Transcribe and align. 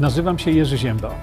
Nazywam 0.00 0.38
się 0.38 0.50
Jerzy 0.50 0.78
Ziemba. 0.78 1.14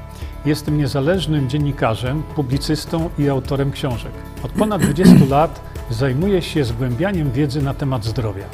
Jestem 0.46 0.78
niezależnym 0.78 1.50
dziennikarzem, 1.50 2.24
publicystą 2.24 3.10
i 3.20 3.30
autorem 3.30 3.72
książek. 3.72 4.12
Od 4.44 4.52
ponad 4.52 4.82
20 4.86 5.14
lat 5.30 5.62
zajmuję 5.90 6.42
się 6.42 6.64
zgłębianiem 6.64 7.32
wiedzy 7.32 7.62
na 7.62 7.74
temat 7.74 8.06
zdrowia. 8.06 8.46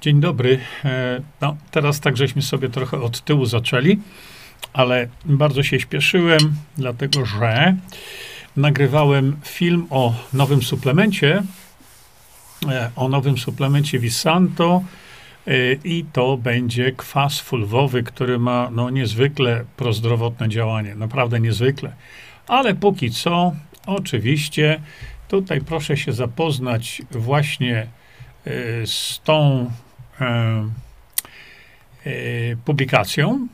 Dzień 0.00 0.20
dobry. 0.20 0.58
E, 0.84 1.20
no, 1.40 1.56
teraz 1.70 2.00
tak 2.00 2.16
żeśmy 2.16 2.42
sobie 2.42 2.68
trochę 2.68 3.00
od 3.00 3.20
tyłu 3.20 3.44
zaczęli, 3.46 3.98
ale 4.72 5.08
bardzo 5.24 5.62
się 5.62 5.80
śpieszyłem, 5.80 6.54
dlatego 6.78 7.24
że 7.24 7.76
nagrywałem 8.56 9.36
film 9.44 9.86
o 9.90 10.14
nowym 10.32 10.62
suplemencie, 10.62 11.42
o 12.96 13.08
nowym 13.08 13.38
suplemencie 13.38 13.98
Visanto 13.98 14.82
e, 15.46 15.72
i 15.72 16.04
to 16.12 16.36
będzie 16.36 16.92
kwas 16.92 17.40
fulwowy, 17.40 18.02
który 18.02 18.38
ma 18.38 18.70
no, 18.72 18.90
niezwykle 18.90 19.64
prozdrowotne 19.76 20.48
działanie, 20.48 20.94
naprawdę 20.94 21.40
niezwykle. 21.40 21.92
Ale 22.46 22.74
póki 22.74 23.10
co, 23.10 23.52
oczywiście, 23.86 24.80
tutaj 25.28 25.60
proszę 25.60 25.96
się 25.96 26.12
zapoznać 26.12 27.02
właśnie 27.10 27.86
z 28.84 29.20
tą 29.24 29.70
publikacją. 32.64 33.48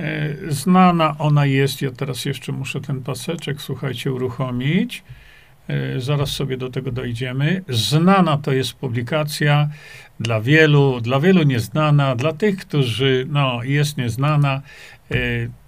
E, 0.00 0.34
znana 0.48 1.16
ona 1.18 1.46
jest, 1.46 1.82
ja 1.82 1.90
teraz 1.90 2.24
jeszcze 2.24 2.52
muszę 2.52 2.80
ten 2.80 3.02
paseczek, 3.02 3.62
słuchajcie, 3.62 4.12
uruchomić. 4.12 5.02
E, 5.68 6.00
zaraz 6.00 6.30
sobie 6.30 6.56
do 6.56 6.70
tego 6.70 6.92
dojdziemy. 6.92 7.62
Znana 7.68 8.36
to 8.36 8.52
jest 8.52 8.72
publikacja 8.72 9.68
dla 10.20 10.40
wielu, 10.40 11.00
dla 11.00 11.20
wielu 11.20 11.42
nieznana, 11.42 12.16
dla 12.16 12.32
tych, 12.32 12.56
którzy, 12.56 13.26
no, 13.28 13.62
jest 13.62 13.96
nieznana, 13.96 14.62
e, 15.10 15.16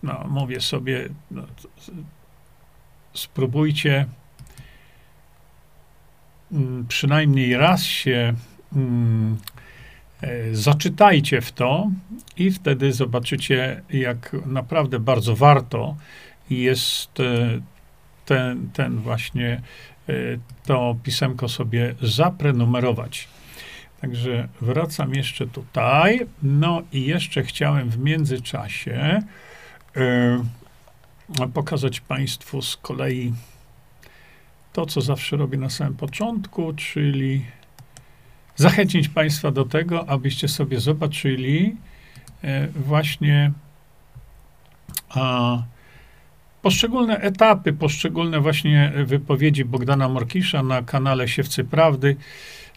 no, 0.03 0.25
mówię 0.29 0.61
sobie, 0.61 1.09
no, 1.31 1.43
spróbujcie 3.15 4.07
mm, 6.53 6.87
przynajmniej 6.89 7.57
raz 7.57 7.83
się 7.83 8.35
mm, 8.77 9.37
E, 10.25 10.55
zaczytajcie 10.55 11.41
w 11.41 11.53
to 11.53 11.91
i 12.37 12.51
wtedy 12.51 12.93
zobaczycie, 12.93 13.83
jak 13.91 14.37
naprawdę 14.47 15.01
bardzo 15.01 15.37
warto 15.37 15.97
jest 16.51 17.19
ten, 18.25 18.71
ten 18.73 18.99
właśnie 18.99 19.63
e, 20.09 20.13
to 20.67 20.97
pisemko 21.03 21.49
sobie 21.49 21.95
zaprenumerować. 22.03 23.29
Także 24.01 24.49
wracam 24.61 25.15
jeszcze 25.15 25.47
tutaj. 25.47 26.27
No 26.43 26.83
i 26.93 27.05
jeszcze 27.05 27.43
chciałem 27.43 27.91
w 27.91 27.99
międzyczasie 27.99 29.23
pokazać 31.55 32.01
Państwu 32.01 32.63
z 32.63 32.77
kolei 32.77 33.33
to, 34.73 34.87
co 34.87 35.01
zawsze 35.01 35.37
robię 35.37 35.59
na 35.59 35.71
samym 35.71 35.95
początku, 35.95 36.73
czyli 36.73 37.45
zachęcić 38.57 39.09
Państwa 39.09 39.51
do 39.51 39.65
tego, 39.65 40.09
abyście 40.09 40.49
sobie 40.49 40.81
zobaczyli 40.81 41.77
e, 42.43 42.69
właśnie 42.69 43.53
a, 45.09 45.63
poszczególne 46.65 47.21
etapy, 47.21 47.73
poszczególne 47.73 48.41
właśnie 48.41 48.93
wypowiedzi 49.07 49.65
Bogdana 49.65 50.09
Morkisza 50.09 50.63
na 50.63 50.83
kanale 50.83 51.29
Siewcy 51.29 51.65
Prawdy, 51.65 52.17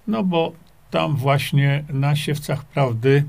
no 0.08 0.24
bo 0.24 0.52
tam 0.92 1.16
właśnie 1.16 1.84
na 1.90 2.16
Siewcach 2.16 2.66
Prawdy 2.66 3.24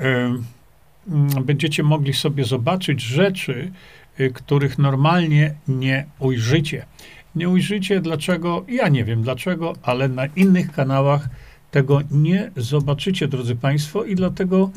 y, 0.00 1.40
będziecie 1.40 1.82
mogli 1.82 2.12
sobie 2.12 2.44
zobaczyć 2.44 3.00
rzeczy, 3.00 3.72
y, 4.20 4.30
których 4.30 4.78
normalnie 4.78 5.54
nie 5.68 6.06
ujrzycie. 6.18 6.86
Nie 7.34 7.48
ujrzycie 7.48 8.00
dlaczego, 8.00 8.64
ja 8.68 8.88
nie 8.88 9.04
wiem 9.04 9.22
dlaczego, 9.22 9.72
ale 9.82 10.08
na 10.08 10.26
innych 10.26 10.72
kanałach 10.72 11.28
tego 11.70 12.00
nie 12.10 12.50
zobaczycie, 12.56 13.28
drodzy 13.28 13.56
Państwo, 13.56 14.04
i 14.04 14.14
dlatego 14.14 14.70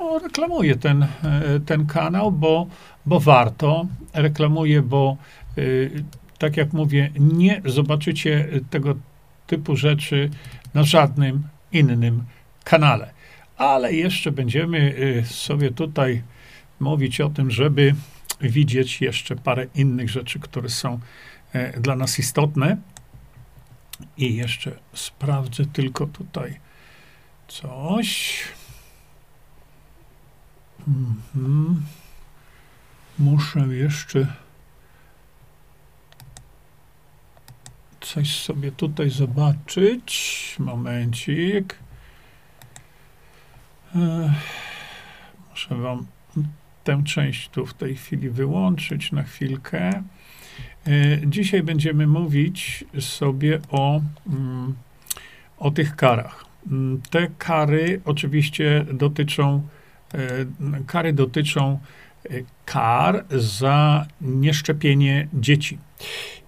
no, 0.00 0.18
reklamuję 0.18 0.76
ten, 0.76 1.02
e, 1.02 1.08
ten 1.66 1.86
kanał, 1.86 2.32
bo, 2.32 2.66
bo 3.06 3.20
warto. 3.20 3.86
Reklamuję, 4.14 4.82
bo 4.82 5.16
y, 5.58 6.04
tak 6.38 6.56
jak 6.56 6.72
mówię, 6.72 7.10
nie 7.18 7.62
zobaczycie 7.64 8.48
tego 8.70 8.94
typu 9.46 9.76
rzeczy 9.76 10.30
na 10.74 10.82
żadnym 10.82 11.42
innym 11.72 12.24
kanale. 12.64 13.12
Ale 13.56 13.92
jeszcze 13.92 14.32
będziemy 14.32 14.78
y, 14.78 15.24
sobie 15.26 15.70
tutaj 15.70 16.22
mówić 16.80 17.20
o 17.20 17.30
tym, 17.30 17.50
żeby 17.50 17.94
widzieć 18.40 19.00
jeszcze 19.00 19.36
parę 19.36 19.66
innych 19.74 20.10
rzeczy, 20.10 20.40
które 20.40 20.68
są 20.68 21.00
e, 21.52 21.80
dla 21.80 21.96
nas 21.96 22.18
istotne. 22.18 22.76
I 24.16 24.36
jeszcze 24.36 24.72
sprawdzę 24.94 25.66
tylko 25.66 26.06
tutaj 26.06 26.60
coś. 27.48 28.42
Mhm. 30.88 31.82
Muszę 33.18 33.60
jeszcze 33.60 34.26
coś 38.00 38.36
sobie 38.40 38.72
tutaj 38.72 39.10
zobaczyć. 39.10 40.56
Momencik. 40.58 41.78
Muszę 45.50 45.74
wam 45.74 46.06
tę 46.84 47.02
część 47.04 47.48
tu 47.48 47.66
w 47.66 47.74
tej 47.74 47.96
chwili 47.96 48.30
wyłączyć 48.30 49.12
na 49.12 49.22
chwilkę. 49.22 49.90
E, 50.86 51.26
dzisiaj 51.26 51.62
będziemy 51.62 52.06
mówić 52.06 52.84
sobie 53.00 53.60
o, 53.70 54.00
mm, 54.26 54.74
o 55.58 55.70
tych 55.70 55.96
karach. 55.96 56.44
Mm, 56.66 57.00
te 57.10 57.28
kary 57.38 58.00
oczywiście 58.04 58.84
dotyczą, 58.92 59.66
kary 60.86 61.12
dotyczą 61.12 61.78
e, 62.24 62.28
kar 62.64 63.24
za 63.30 64.06
nieszczepienie 64.20 65.28
dzieci. 65.34 65.78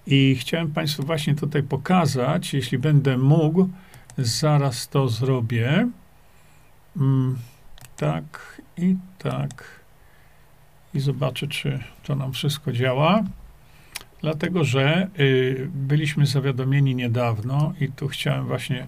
I 0.07 0.35
chciałem 0.35 0.71
Państwu 0.71 1.03
właśnie 1.03 1.35
tutaj 1.35 1.63
pokazać, 1.63 2.53
jeśli 2.53 2.77
będę 2.77 3.17
mógł, 3.17 3.69
zaraz 4.17 4.89
to 4.89 5.09
zrobię. 5.09 5.89
Mm, 6.97 7.37
tak 7.97 8.61
i 8.77 8.95
tak. 9.17 9.83
I 10.93 10.99
zobaczę, 10.99 11.47
czy 11.47 11.79
to 12.03 12.15
nam 12.15 12.33
wszystko 12.33 12.71
działa. 12.71 13.23
Dlatego, 14.21 14.63
że 14.63 15.07
y, 15.19 15.69
byliśmy 15.73 16.25
zawiadomieni 16.25 16.95
niedawno 16.95 17.73
i 17.79 17.87
tu 17.87 18.07
chciałem 18.07 18.45
właśnie 18.45 18.87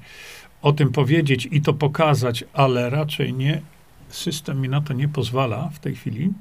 o 0.61 0.73
tym 0.73 0.91
powiedzieć 0.91 1.47
i 1.51 1.61
to 1.61 1.73
pokazać, 1.73 2.43
ale 2.53 2.89
raczej 2.89 3.33
nie, 3.33 3.61
system 4.09 4.61
mi 4.61 4.69
na 4.69 4.81
to 4.81 4.93
nie 4.93 5.07
pozwala 5.07 5.69
w 5.73 5.79
tej 5.79 5.95
chwili. 5.95 6.33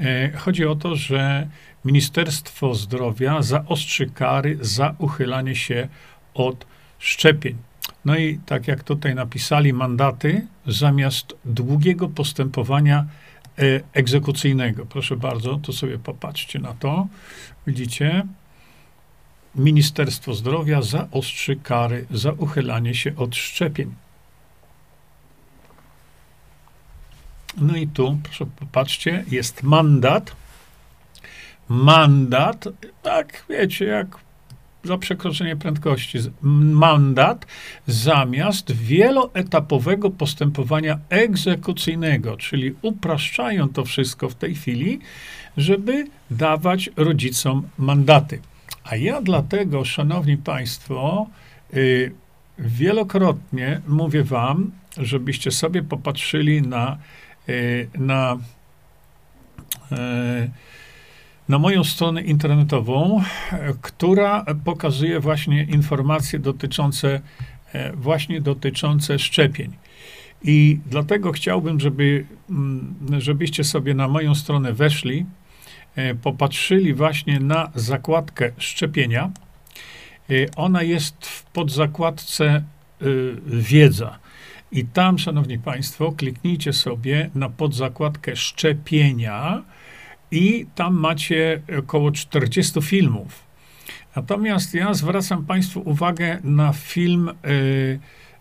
E, 0.00 0.32
chodzi 0.36 0.66
o 0.66 0.76
to, 0.76 0.96
że 0.96 1.48
Ministerstwo 1.84 2.74
Zdrowia 2.74 3.42
zaostrzy 3.42 4.06
kary 4.06 4.58
za 4.60 4.94
uchylanie 4.98 5.56
się 5.56 5.88
od 6.34 6.66
szczepień. 6.98 7.56
No 8.04 8.16
i 8.16 8.38
tak 8.46 8.68
jak 8.68 8.82
tutaj 8.82 9.14
napisali, 9.14 9.72
mandaty 9.72 10.46
zamiast 10.66 11.34
długiego 11.44 12.08
postępowania 12.08 13.06
E, 13.58 13.80
egzekucyjnego. 13.92 14.86
Proszę 14.86 15.16
bardzo, 15.16 15.56
to 15.56 15.72
sobie 15.72 15.98
popatrzcie 15.98 16.58
na 16.58 16.74
to. 16.74 17.06
Widzicie? 17.66 18.26
Ministerstwo 19.54 20.34
Zdrowia 20.34 20.82
zaostrzy 20.82 21.56
kary 21.56 22.06
za 22.10 22.32
uchylanie 22.32 22.94
się 22.94 23.16
od 23.16 23.36
szczepień. 23.36 23.94
No 27.74 27.80
i 27.80 27.86
tu, 27.88 28.18
proszę 28.22 28.46
popatrzcie, 28.46 29.24
jest 29.30 29.62
mandat. 29.62 30.36
Mandat, 31.68 32.68
tak 33.02 33.44
wiecie, 33.48 33.84
jak 33.84 34.06
za 34.84 34.98
przekroczenie 34.98 35.56
prędkości 35.56 36.18
mandat 36.42 37.46
zamiast 37.86 38.72
wieloetapowego 38.72 40.10
postępowania 40.10 40.98
egzekucyjnego, 41.08 42.36
czyli 42.36 42.74
upraszczają 42.82 43.68
to 43.68 43.84
wszystko 43.84 44.28
w 44.28 44.34
tej 44.34 44.54
chwili, 44.54 44.98
żeby 45.56 46.06
dawać 46.30 46.90
rodzicom 46.96 47.68
mandaty. 47.78 48.40
A 48.84 48.96
ja 48.96 49.22
dlatego, 49.22 49.84
szanowni 49.84 50.36
państwo, 50.36 51.26
yy, 51.72 52.12
wielokrotnie 52.58 53.80
mówię 53.88 54.24
wam, 54.24 54.70
żebyście 54.98 55.50
sobie 55.50 55.82
popatrzyli 55.82 56.62
na, 56.62 56.98
na 57.98 58.38
yy, 59.90 60.50
na 61.48 61.58
moją 61.58 61.84
stronę 61.84 62.22
internetową, 62.22 63.22
która 63.82 64.44
pokazuje 64.64 65.20
właśnie 65.20 65.62
informacje 65.62 66.38
dotyczące 66.38 67.20
właśnie 67.94 68.40
dotyczące 68.40 69.18
szczepień. 69.18 69.72
I 70.42 70.78
dlatego 70.86 71.32
chciałbym, 71.32 71.80
żeby, 71.80 72.26
mm, 72.50 72.94
żebyście 73.18 73.64
sobie 73.64 73.94
na 73.94 74.08
moją 74.08 74.34
stronę 74.34 74.72
weszli, 74.72 75.26
popatrzyli 76.22 76.94
właśnie 76.94 77.40
na 77.40 77.70
zakładkę 77.74 78.50
szczepienia. 78.58 79.30
Ona 80.56 80.82
jest 80.82 81.26
w 81.26 81.42
podzakładce 81.42 82.62
wiedza. 83.46 84.18
I 84.72 84.84
tam, 84.84 85.18
szanowni 85.18 85.58
państwo, 85.58 86.12
kliknijcie 86.12 86.72
sobie 86.72 87.30
na 87.34 87.48
podzakładkę 87.48 88.36
szczepienia 88.36 89.62
i 90.30 90.66
tam 90.74 90.94
macie 90.94 91.62
około 91.78 92.12
40 92.12 92.82
filmów. 92.82 93.44
Natomiast 94.16 94.74
ja 94.74 94.94
zwracam 94.94 95.44
Państwu 95.44 95.80
uwagę 95.84 96.38
na 96.44 96.72
film, 96.72 97.30
y, 97.46 97.98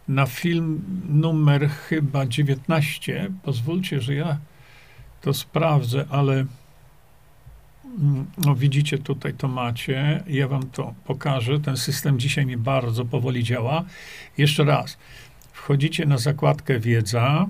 na 0.08 0.26
film 0.26 0.82
numer 1.10 1.70
chyba 1.70 2.26
19. 2.26 3.32
Pozwólcie, 3.44 4.02
że 4.02 4.14
ja 4.16 4.38
to 5.22 5.34
sprawdzę, 5.34 6.06
ale 6.10 6.34
mm, 6.34 8.26
no 8.38 8.56
widzicie, 8.56 8.98
tutaj 8.98 9.34
to 9.34 9.48
macie. 9.48 10.24
Ja 10.28 10.48
wam 10.48 10.70
to 10.70 10.94
pokażę. 11.06 11.60
Ten 11.60 11.78
system 11.78 12.20
dzisiaj 12.20 12.46
mi 12.46 12.58
bardzo 12.58 13.06
powoli 13.06 13.44
działa. 13.44 13.84
Jeszcze 14.38 14.64
raz. 14.64 14.98
Wchodzicie 15.54 16.06
na 16.06 16.18
zakładkę 16.18 16.80
wiedza, 16.80 17.48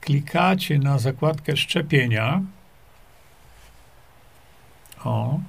klikacie 0.00 0.78
na 0.78 0.98
zakładkę 0.98 1.56
szczepienia. 1.56 2.42
O. 5.04 5.40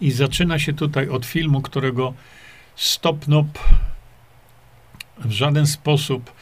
I 0.00 0.10
zaczyna 0.10 0.58
się 0.58 0.72
tutaj 0.72 1.08
od 1.08 1.26
filmu, 1.26 1.62
którego 1.62 2.14
Stopnop 2.76 3.58
w 5.18 5.30
żaden 5.30 5.66
sposób 5.66 6.32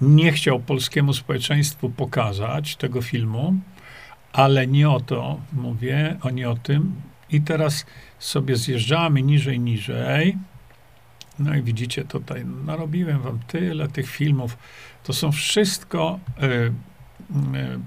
nie 0.00 0.32
chciał 0.32 0.60
polskiemu 0.60 1.12
społeczeństwu 1.12 1.90
pokazać 1.90 2.76
tego 2.76 3.02
filmu, 3.02 3.54
ale 4.32 4.66
nie 4.66 4.90
o 4.90 5.00
to 5.00 5.40
mówię, 5.52 6.16
o 6.22 6.30
nie 6.30 6.50
o 6.50 6.56
tym. 6.56 6.94
I 7.30 7.40
teraz 7.40 7.86
sobie 8.18 8.56
zjeżdżamy 8.56 9.22
niżej, 9.22 9.60
niżej. 9.60 10.36
No 11.38 11.54
i 11.54 11.62
widzicie 11.62 12.04
tutaj, 12.04 12.44
narobiłem 12.66 13.22
wam 13.22 13.38
tyle 13.46 13.88
tych 13.88 14.10
filmów. 14.10 14.58
To 15.04 15.12
są 15.12 15.32
wszystko 15.32 16.20
y, 16.42 16.46
y, 16.46 16.72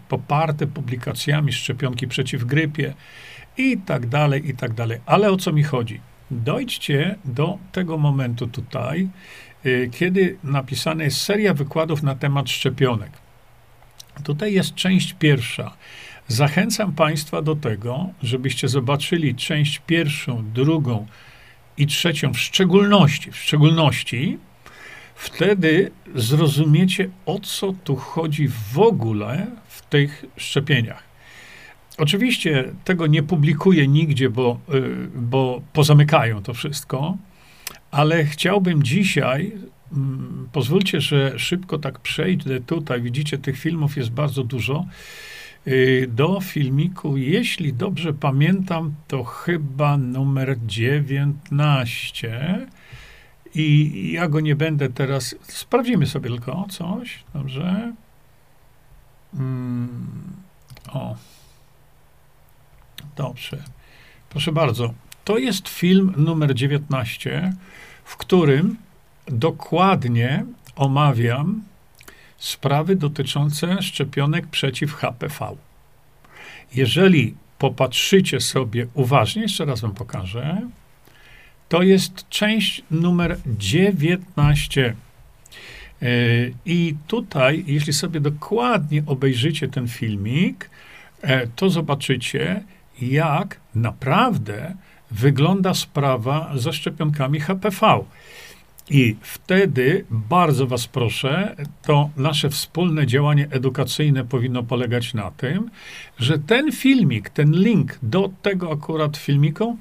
poparte 0.09 0.67
publikacjami 0.67 1.53
szczepionki 1.53 2.07
przeciw 2.07 2.43
grypie 2.43 2.93
i 3.57 3.77
tak 3.77 4.07
dalej, 4.07 4.49
i 4.49 4.55
tak 4.55 4.73
dalej. 4.73 4.99
Ale 5.05 5.31
o 5.31 5.37
co 5.37 5.53
mi 5.53 5.63
chodzi? 5.63 6.01
Dojdźcie 6.31 7.15
do 7.25 7.57
tego 7.71 7.97
momentu 7.97 8.47
tutaj, 8.47 9.09
y, 9.65 9.89
kiedy 9.93 10.37
napisana 10.43 11.03
jest 11.03 11.21
seria 11.21 11.53
wykładów 11.53 12.03
na 12.03 12.15
temat 12.15 12.49
szczepionek. 12.49 13.11
Tutaj 14.23 14.53
jest 14.53 14.75
część 14.75 15.13
pierwsza. 15.13 15.75
Zachęcam 16.27 16.93
Państwa 16.93 17.41
do 17.41 17.55
tego, 17.55 18.09
żebyście 18.23 18.67
zobaczyli 18.67 19.35
część 19.35 19.81
pierwszą, 19.87 20.51
drugą, 20.53 21.05
i 21.77 21.87
trzecią 21.87 22.33
w 22.33 22.39
szczególności, 22.39 23.31
w 23.31 23.37
szczególności, 23.37 24.37
wtedy 25.15 25.91
zrozumiecie, 26.15 27.09
o 27.25 27.39
co 27.39 27.73
tu 27.83 27.95
chodzi 27.95 28.47
w 28.73 28.79
ogóle 28.79 29.47
w 29.67 29.81
tych 29.81 30.25
szczepieniach. 30.37 31.03
Oczywiście 31.97 32.63
tego 32.83 33.07
nie 33.07 33.23
publikuję 33.23 33.87
nigdzie, 33.87 34.29
bo, 34.29 34.59
y, 34.73 35.07
bo 35.15 35.61
pozamykają 35.73 36.43
to 36.43 36.53
wszystko, 36.53 37.17
ale 37.91 38.25
chciałbym 38.25 38.83
dzisiaj, 38.83 39.51
mm, 39.93 40.49
pozwólcie, 40.51 41.01
że 41.01 41.39
szybko 41.39 41.77
tak 41.77 41.99
przejdę 41.99 42.61
tutaj, 42.61 43.01
widzicie, 43.01 43.37
tych 43.37 43.59
filmów 43.59 43.97
jest 43.97 44.09
bardzo 44.09 44.43
dużo, 44.43 44.85
do 46.07 46.41
filmiku, 46.41 47.17
jeśli 47.17 47.73
dobrze 47.73 48.13
pamiętam, 48.13 48.95
to 49.07 49.23
chyba 49.23 49.97
numer 49.97 50.57
19. 50.65 52.67
I 53.55 54.11
ja 54.11 54.27
go 54.27 54.39
nie 54.39 54.55
będę 54.55 54.89
teraz. 54.89 55.35
Sprawdzimy 55.41 56.07
sobie 56.07 56.29
tylko 56.29 56.65
coś. 56.69 57.23
Dobrze. 57.33 57.93
Mm, 59.33 60.33
o. 60.93 61.15
Dobrze. 63.15 63.63
Proszę 64.29 64.51
bardzo. 64.51 64.93
To 65.23 65.37
jest 65.37 65.69
film 65.69 66.13
numer 66.17 66.55
19, 66.55 67.53
w 68.03 68.17
którym 68.17 68.77
dokładnie 69.27 70.45
omawiam 70.75 71.61
sprawy 72.37 72.95
dotyczące 72.95 73.81
szczepionek 73.81 74.47
przeciw 74.47 74.93
HPV. 74.93 75.55
Jeżeli 76.75 77.35
popatrzycie 77.57 78.39
sobie 78.39 78.87
uważnie, 78.93 79.41
jeszcze 79.41 79.65
raz 79.65 79.81
wam 79.81 79.93
pokażę, 79.93 80.61
to 81.69 81.81
jest 81.81 82.29
część 82.29 82.83
numer 82.91 83.37
19. 83.45 84.95
E, 86.01 86.07
I 86.65 86.95
tutaj, 87.07 87.63
jeśli 87.67 87.93
sobie 87.93 88.19
dokładnie 88.19 89.03
obejrzycie 89.05 89.67
ten 89.67 89.87
filmik, 89.87 90.69
e, 91.21 91.47
to 91.47 91.69
zobaczycie, 91.69 92.63
jak 93.01 93.59
naprawdę 93.75 94.75
wygląda 95.11 95.73
sprawa 95.73 96.51
ze 96.55 96.73
szczepionkami 96.73 97.39
HPV. 97.39 98.03
I 98.89 99.15
wtedy 99.21 100.05
bardzo 100.09 100.67
Was 100.67 100.87
proszę, 100.87 101.55
to 101.81 102.09
nasze 102.17 102.49
wspólne 102.49 103.07
działanie 103.07 103.47
edukacyjne 103.51 104.25
powinno 104.25 104.63
polegać 104.63 105.13
na 105.13 105.31
tym, 105.31 105.69
że 106.19 106.39
ten 106.39 106.71
filmik, 106.71 107.29
ten 107.29 107.51
link 107.51 107.99
do 108.03 108.29
tego 108.41 108.71
akurat 108.71 109.17
filmiku, 109.17 109.77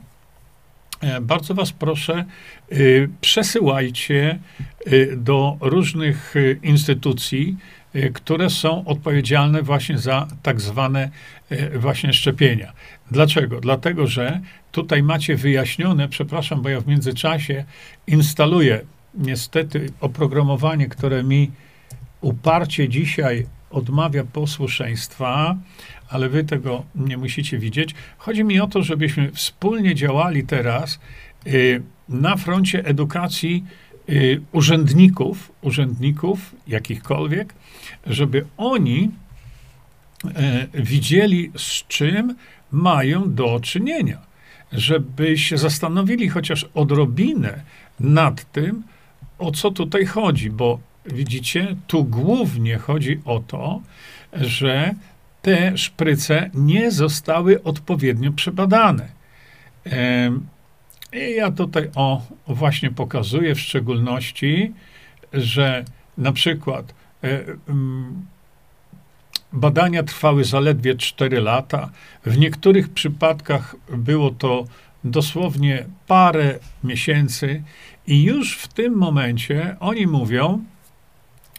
e, 1.00 1.20
bardzo 1.20 1.54
Was 1.54 1.72
proszę, 1.72 2.24
y, 2.72 3.08
przesyłajcie 3.20 4.38
y, 4.92 5.16
do 5.16 5.56
różnych 5.60 6.36
y, 6.36 6.58
instytucji, 6.62 7.56
które 8.14 8.50
są 8.50 8.84
odpowiedzialne 8.84 9.62
właśnie 9.62 9.98
za 9.98 10.26
tak 10.42 10.60
zwane 10.60 11.10
właśnie 11.74 12.12
szczepienia. 12.12 12.72
Dlaczego? 13.10 13.60
Dlatego, 13.60 14.06
że 14.06 14.40
tutaj 14.72 15.02
macie 15.02 15.36
wyjaśnione, 15.36 16.08
przepraszam, 16.08 16.62
bo 16.62 16.68
ja 16.68 16.80
w 16.80 16.86
międzyczasie 16.86 17.64
instaluję 18.06 18.80
niestety 19.18 19.90
oprogramowanie, 20.00 20.88
które 20.88 21.22
mi 21.22 21.50
uparcie 22.20 22.88
dzisiaj 22.88 23.46
odmawia 23.70 24.24
posłuszeństwa, 24.24 25.56
ale 26.08 26.28
wy 26.28 26.44
tego 26.44 26.84
nie 26.94 27.16
musicie 27.16 27.58
widzieć. 27.58 27.94
Chodzi 28.18 28.44
mi 28.44 28.60
o 28.60 28.66
to, 28.66 28.82
żebyśmy 28.82 29.32
wspólnie 29.32 29.94
działali 29.94 30.44
teraz 30.44 31.00
y, 31.46 31.82
na 32.08 32.36
froncie 32.36 32.84
edukacji 32.84 33.64
y, 34.08 34.40
urzędników, 34.52 35.52
urzędników 35.62 36.54
jakichkolwiek, 36.68 37.54
żeby 38.06 38.44
oni 38.56 39.10
y, 40.24 40.82
widzieli, 40.82 41.52
z 41.56 41.86
czym 41.86 42.34
mają 42.70 43.34
do 43.34 43.60
czynienia. 43.60 44.18
Żeby 44.72 45.38
się 45.38 45.58
zastanowili 45.58 46.28
chociaż 46.28 46.66
odrobinę 46.74 47.62
nad 48.00 48.52
tym, 48.52 48.82
o 49.38 49.50
co 49.50 49.70
tutaj 49.70 50.06
chodzi, 50.06 50.50
bo 50.50 50.78
widzicie, 51.06 51.76
tu 51.86 52.04
głównie 52.04 52.78
chodzi 52.78 53.20
o 53.24 53.40
to, 53.40 53.80
że 54.32 54.94
te 55.42 55.78
szpryce 55.78 56.50
nie 56.54 56.90
zostały 56.90 57.62
odpowiednio 57.62 58.32
przebadane. 58.32 59.08
I 61.12 61.34
ja 61.36 61.50
tutaj 61.50 61.90
o 61.94 62.22
właśnie 62.46 62.90
pokazuję 62.90 63.54
w 63.54 63.60
szczególności, 63.60 64.72
że 65.32 65.84
na 66.18 66.32
przykład 66.32 66.94
e, 67.24 67.44
badania 69.52 70.02
trwały 70.02 70.44
zaledwie 70.44 70.94
4 70.94 71.40
lata. 71.40 71.90
W 72.24 72.38
niektórych 72.38 72.88
przypadkach 72.88 73.76
było 73.88 74.30
to 74.30 74.64
dosłownie 75.04 75.86
parę 76.06 76.58
miesięcy 76.84 77.62
i 78.06 78.22
już 78.22 78.56
w 78.58 78.68
tym 78.68 78.94
momencie 78.94 79.76
oni 79.80 80.06
mówią, 80.06 80.64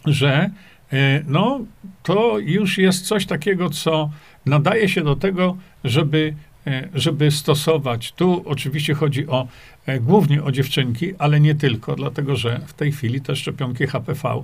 że 0.05 0.49
e, 0.93 1.23
no, 1.27 1.59
to 2.03 2.39
już 2.39 2.77
jest 2.77 3.07
coś 3.07 3.25
takiego, 3.25 3.69
co 3.69 4.09
nadaje 4.45 4.89
się 4.89 5.03
do 5.03 5.15
tego, 5.15 5.57
żeby, 5.83 6.35
e, 6.67 6.89
żeby 6.93 7.31
stosować. 7.31 8.11
Tu 8.11 8.43
oczywiście 8.45 8.93
chodzi 8.93 9.27
o 9.27 9.47
e, 9.85 9.99
głównie 9.99 10.43
o 10.43 10.51
dziewczynki, 10.51 11.13
ale 11.17 11.39
nie 11.39 11.55
tylko, 11.55 11.95
dlatego 11.95 12.35
że 12.35 12.61
w 12.67 12.73
tej 12.73 12.91
chwili 12.91 13.21
te 13.21 13.35
szczepionki 13.35 13.87
HPV 13.87 14.43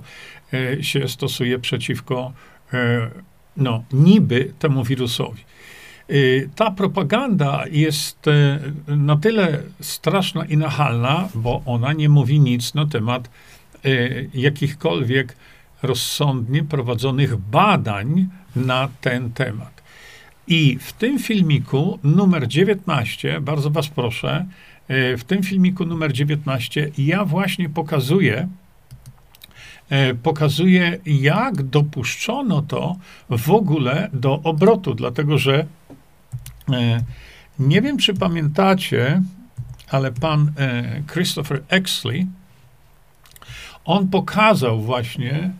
się 0.80 1.08
stosuje 1.08 1.58
przeciwko 1.58 2.32
no, 3.56 3.84
niby 3.92 4.52
temu 4.58 4.84
wirusowi. 4.84 5.44
Y, 6.10 6.48
ta 6.54 6.70
propaganda 6.70 7.64
jest 7.70 8.26
y, 8.26 8.60
na 8.96 9.16
tyle 9.16 9.62
straszna 9.80 10.44
i 10.44 10.56
nachalna, 10.56 11.28
bo 11.34 11.62
ona 11.66 11.92
nie 11.92 12.08
mówi 12.08 12.40
nic 12.40 12.74
na 12.74 12.86
temat 12.86 13.30
y, 13.84 14.30
jakichkolwiek 14.34 15.36
rozsądnie 15.82 16.64
prowadzonych 16.64 17.36
badań 17.36 18.28
na 18.56 18.88
ten 19.00 19.32
temat. 19.32 19.82
I 20.46 20.78
w 20.80 20.92
tym 20.92 21.18
filmiku 21.18 21.98
numer 22.04 22.48
19, 22.48 23.40
bardzo 23.40 23.70
Was 23.70 23.88
proszę, 23.88 24.46
w 24.88 25.20
tym 25.26 25.42
filmiku 25.42 25.86
numer 25.86 26.12
19 26.12 26.90
ja 26.98 27.24
właśnie 27.24 27.68
pokazuję, 27.68 28.48
pokazuje, 30.22 30.98
jak 31.06 31.62
dopuszczono 31.62 32.62
to 32.62 32.96
w 33.30 33.50
ogóle 33.50 34.10
do 34.12 34.40
obrotu, 34.42 34.94
dlatego 34.94 35.38
że 35.38 35.66
nie 37.58 37.82
wiem, 37.82 37.98
czy 37.98 38.14
pamiętacie, 38.14 39.22
ale 39.90 40.12
pan 40.12 40.52
e, 40.56 41.02
Christopher 41.12 41.62
Exley, 41.68 42.26
on 43.84 44.08
pokazał 44.08 44.80
właśnie, 44.80 45.50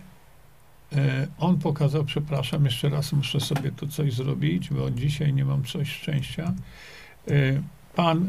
on 1.39 1.59
pokazał, 1.59 2.05
przepraszam, 2.05 2.65
jeszcze 2.65 2.89
raz 2.89 3.13
muszę 3.13 3.41
sobie 3.41 3.73
tu 3.73 3.87
coś 3.87 4.13
zrobić, 4.13 4.71
bo 4.71 4.91
dzisiaj 4.91 5.33
nie 5.33 5.45
mam 5.45 5.65
coś 5.65 5.93
szczęścia. 5.93 6.53
Pan 7.95 8.29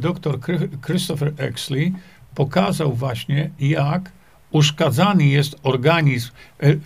doktor 0.00 0.38
Christopher 0.86 1.32
Exley 1.36 1.92
pokazał 2.34 2.92
właśnie, 2.92 3.50
jak 3.60 4.12
uszkadzany 4.50 5.26
jest 5.26 5.56
organizm, 5.62 6.30
e, 6.58 6.76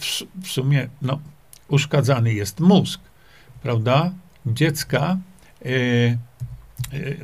w 0.42 0.48
sumie, 0.48 0.88
no, 1.02 1.18
uszkadzany 1.68 2.32
jest 2.32 2.60
mózg, 2.60 3.00
prawda? 3.62 4.12
Dziecka, 4.46 5.18
e, 5.64 5.68
e, 5.68 6.16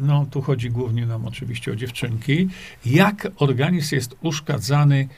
no 0.00 0.26
tu 0.30 0.42
chodzi 0.42 0.70
głównie 0.70 1.06
nam 1.06 1.26
oczywiście 1.26 1.72
o 1.72 1.76
dziewczynki, 1.76 2.48
jak 2.86 3.28
organizm 3.36 3.94
jest 3.94 4.16
uszkadzany 4.22 5.08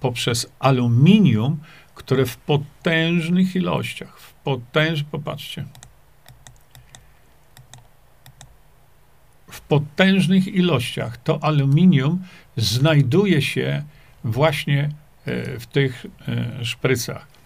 poprzez 0.00 0.46
aluminium, 0.58 1.58
które 1.94 2.26
w 2.26 2.36
potężnych 2.36 3.56
ilościach, 3.56 4.20
w 4.20 4.32
potęż, 4.32 5.02
popatrzcie, 5.02 5.64
w 9.50 9.60
potężnych 9.60 10.46
ilościach 10.48 11.16
to 11.16 11.44
aluminium 11.44 12.22
znajduje 12.56 13.42
się 13.42 13.84
właśnie 14.24 14.90
e, 15.24 15.58
w 15.58 15.66
tych 15.66 16.06
szprycach. 16.62 17.36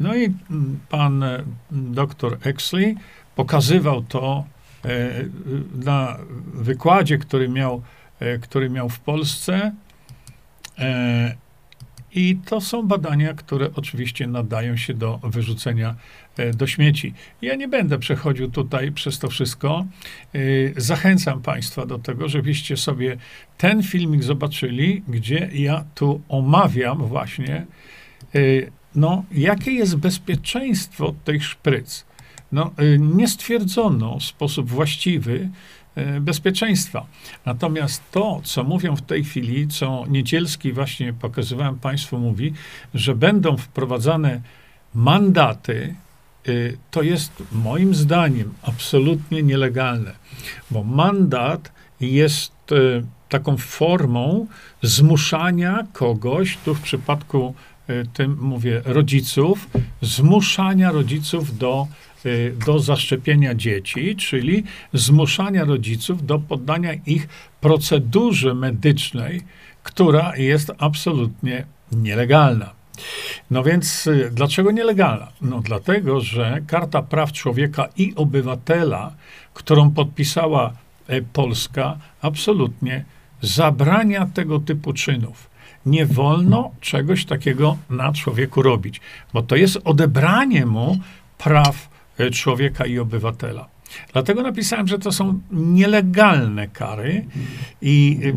No 0.00 0.14
i 0.14 0.24
mm, 0.24 0.80
pan 0.88 1.24
doktor 1.70 2.38
Exley 2.42 2.96
pokazywał 3.36 4.02
to 4.02 4.44
na 5.74 6.18
wykładzie, 6.54 7.18
który 7.18 7.48
miał, 7.48 7.82
który 8.40 8.70
miał 8.70 8.88
w 8.88 9.00
Polsce. 9.00 9.72
I 12.14 12.36
to 12.46 12.60
są 12.60 12.82
badania, 12.82 13.34
które 13.34 13.70
oczywiście 13.74 14.26
nadają 14.26 14.76
się 14.76 14.94
do 14.94 15.18
wyrzucenia 15.22 15.94
e, 16.36 16.50
do 16.50 16.66
śmieci. 16.66 17.14
Ja 17.42 17.54
nie 17.54 17.68
będę 17.68 17.98
przechodził 17.98 18.50
tutaj 18.50 18.92
przez 18.92 19.18
to 19.18 19.28
wszystko. 19.28 19.86
E, 20.34 20.38
zachęcam 20.76 21.42
Państwa 21.42 21.86
do 21.86 21.98
tego, 21.98 22.28
żebyście 22.28 22.76
sobie 22.76 23.16
ten 23.58 23.82
filmik 23.82 24.22
zobaczyli, 24.22 25.02
gdzie 25.08 25.50
ja 25.52 25.84
tu 25.94 26.20
omawiam 26.28 26.98
właśnie, 26.98 27.66
e, 28.34 28.38
no, 28.94 29.24
jakie 29.32 29.72
jest 29.72 29.96
bezpieczeństwo 29.96 31.14
tych 31.24 31.44
szpryc. 31.44 32.04
No, 32.54 32.70
nie 32.98 33.28
stwierdzono 33.28 34.18
w 34.18 34.24
sposób 34.24 34.70
właściwy, 34.70 35.48
E, 35.94 36.20
bezpieczeństwa. 36.20 37.06
Natomiast 37.46 38.02
to, 38.10 38.40
co 38.44 38.64
mówią 38.64 38.96
w 38.96 39.02
tej 39.02 39.24
chwili, 39.24 39.68
co 39.68 40.04
Niedzielski 40.08 40.72
właśnie 40.72 41.12
pokazywałem 41.12 41.78
Państwu, 41.78 42.18
mówi, 42.18 42.52
że 42.94 43.14
będą 43.14 43.56
wprowadzane 43.56 44.40
mandaty, 44.94 45.94
e, 46.48 46.52
to 46.90 47.02
jest 47.02 47.42
moim 47.52 47.94
zdaniem 47.94 48.54
absolutnie 48.62 49.42
nielegalne, 49.42 50.12
bo 50.70 50.84
mandat 50.84 51.72
jest 52.00 52.54
taką 53.28 53.56
formą 53.56 54.46
zmuszania 54.82 55.86
kogoś, 55.92 56.58
tu 56.64 56.74
w 56.74 56.80
przypadku 56.80 57.54
tym 58.12 58.38
mówię 58.40 58.82
rodziców, 58.84 59.68
zmuszania 60.02 60.92
rodziców 60.92 61.58
do 61.58 61.86
Y, 61.86 62.13
do 62.66 62.78
zaszczepienia 62.78 63.54
dzieci, 63.54 64.16
czyli 64.16 64.64
zmuszania 64.92 65.64
rodziców 65.64 66.26
do 66.26 66.38
poddania 66.38 66.92
ich 67.06 67.28
procedurze 67.60 68.54
medycznej, 68.54 69.42
która 69.82 70.36
jest 70.36 70.72
absolutnie 70.78 71.66
nielegalna. 71.92 72.70
No 73.50 73.62
więc 73.62 74.06
y, 74.06 74.30
dlaczego 74.32 74.70
nielegalna? 74.70 75.28
No 75.40 75.60
dlatego, 75.60 76.20
że 76.20 76.60
Karta 76.66 77.02
Praw 77.02 77.32
Człowieka 77.32 77.88
i 77.96 78.12
Obywatela, 78.16 79.12
którą 79.54 79.90
podpisała 79.90 80.72
e, 81.06 81.22
Polska, 81.22 81.98
absolutnie 82.22 83.04
zabrania 83.42 84.26
tego 84.26 84.58
typu 84.58 84.92
czynów. 84.92 85.50
Nie 85.86 86.06
wolno 86.06 86.70
czegoś 86.80 87.24
takiego 87.24 87.76
na 87.90 88.12
człowieku 88.12 88.62
robić, 88.62 89.00
bo 89.32 89.42
to 89.42 89.56
jest 89.56 89.78
odebranie 89.84 90.66
mu 90.66 90.98
praw 91.38 91.93
człowieka 92.32 92.86
i 92.86 92.98
obywatela. 92.98 93.68
Dlatego 94.12 94.42
napisałem, 94.42 94.88
że 94.88 94.98
to 94.98 95.12
są 95.12 95.40
nielegalne 95.52 96.68
kary 96.68 97.26
i 97.82 98.20
y, 98.24 98.34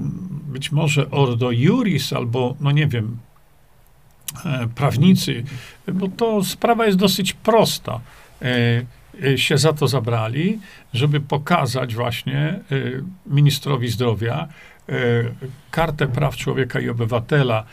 być 0.51 0.71
może 0.71 1.11
Ordo 1.11 1.51
Juris 1.51 2.13
albo, 2.13 2.55
no 2.59 2.71
nie 2.71 2.87
wiem, 2.87 3.17
e, 4.45 4.67
prawnicy, 4.75 5.43
bo 5.93 6.07
to 6.07 6.43
sprawa 6.43 6.85
jest 6.85 6.97
dosyć 6.97 7.33
prosta, 7.33 7.99
e, 8.41 9.37
się 9.37 9.57
za 9.57 9.73
to 9.73 9.87
zabrali, 9.87 10.59
żeby 10.93 11.21
pokazać 11.21 11.95
właśnie 11.95 12.59
ministrowi 13.25 13.87
zdrowia 13.87 14.47
kartę 15.71 16.07
praw 16.07 16.35
człowieka 16.35 16.79
i 16.79 16.89
obywatela, 16.89 17.63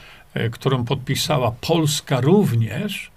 którą 0.51 0.85
podpisała 0.85 1.51
Polska 1.61 2.21
również, 2.21 3.11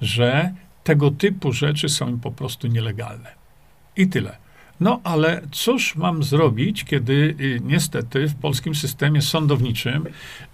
że 0.00 0.54
tego 0.84 1.10
typu 1.10 1.52
rzeczy 1.52 1.88
są 1.88 2.20
po 2.20 2.30
prostu 2.30 2.66
nielegalne. 2.66 3.34
I 3.96 4.08
tyle. 4.08 4.36
No 4.80 5.00
ale 5.04 5.42
cóż 5.50 5.96
mam 5.96 6.22
zrobić, 6.22 6.84
kiedy 6.84 7.12
y, 7.40 7.60
niestety 7.64 8.28
w 8.28 8.34
polskim 8.34 8.74
systemie 8.74 9.22
sądowniczym 9.22 10.06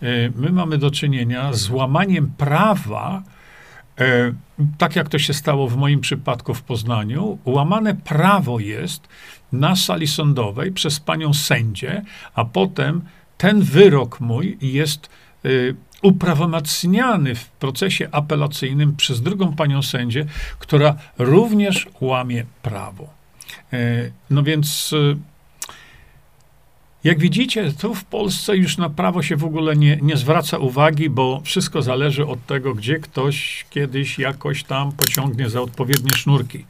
y, 0.03 0.33
my 0.37 0.53
mamy 0.53 0.79
do 0.79 0.91
czynienia 0.91 1.53
z 1.53 1.71
łamaniem 1.71 2.33
prawa, 2.37 3.23
y, 4.01 4.35
tak 4.79 4.97
jak 4.97 5.09
to 5.09 5.19
się 5.19 5.35
stało 5.35 5.69
w 5.69 5.77
moim 5.77 6.01
przypadku 6.01 6.55
w 6.55 6.63
Poznaniu. 6.63 7.39
Łamane 7.45 7.95
prawo 7.95 8.61
jest 8.61 9.09
na 9.53 9.77
sali 9.77 10.07
sądowej 10.07 10.73
przez 10.73 11.01
panią 11.01 11.35
sędzię, 11.35 12.03
a 12.35 12.45
potem 12.45 13.03
ten 13.39 13.61
wyrok 13.63 14.21
mój 14.21 14.59
jest 14.61 15.11
uprawomocniany 16.03 17.35
w 17.35 17.49
procesie 17.49 18.09
apelacyjnym 18.13 18.97
przez 18.97 19.23
drugą 19.23 19.57
panią 19.57 19.83
sędzię, 19.83 20.27
która 20.59 20.97
również 21.19 21.87
łamie 22.01 22.45
prawo. 22.63 23.09
E, 23.73 24.11
no 24.31 24.43
więc, 24.43 24.95
e, 25.13 25.17
jak 27.05 27.19
widzicie, 27.19 27.73
tu 27.73 27.95
w 27.95 28.05
Polsce 28.05 28.57
już 28.57 28.79
na 28.79 28.91
prawo 28.91 29.23
się 29.23 29.37
w 29.37 29.45
ogóle 29.45 29.77
nie, 29.77 29.99
nie 30.03 30.17
zwraca 30.17 30.59
uwagi, 30.59 31.11
bo 31.11 31.41
wszystko 31.45 31.83
zależy 31.83 32.27
od 32.27 32.47
tego, 32.47 32.75
gdzie 32.75 32.99
ktoś 32.99 33.67
kiedyś 33.71 34.19
jakoś 34.19 34.65
tam 34.65 34.93
pociągnie 34.93 35.51
za 35.51 35.61
odpowiednie 35.61 36.11
sznurki. 36.17 36.65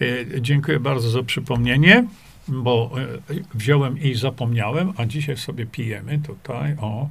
E, 0.00 0.40
dziękuję 0.40 0.80
bardzo 0.80 1.10
za 1.10 1.22
przypomnienie 1.22 2.06
bo 2.48 2.90
e, 3.30 3.34
wziąłem 3.54 3.98
i 3.98 4.14
zapomniałem, 4.14 4.92
a 4.96 5.06
dzisiaj 5.06 5.36
sobie 5.36 5.66
pijemy 5.66 6.18
tutaj, 6.18 6.76
o, 6.80 7.08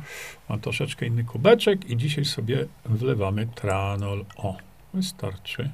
mam 0.49 0.59
troszeczkę 0.59 1.05
inny 1.05 1.23
kubeczek 1.23 1.89
i 1.89 1.97
dzisiaj 1.97 2.25
sobie 2.25 2.65
wlewamy 2.85 3.47
tranol. 3.55 4.25
O, 4.37 4.57
wystarczy. 4.93 5.69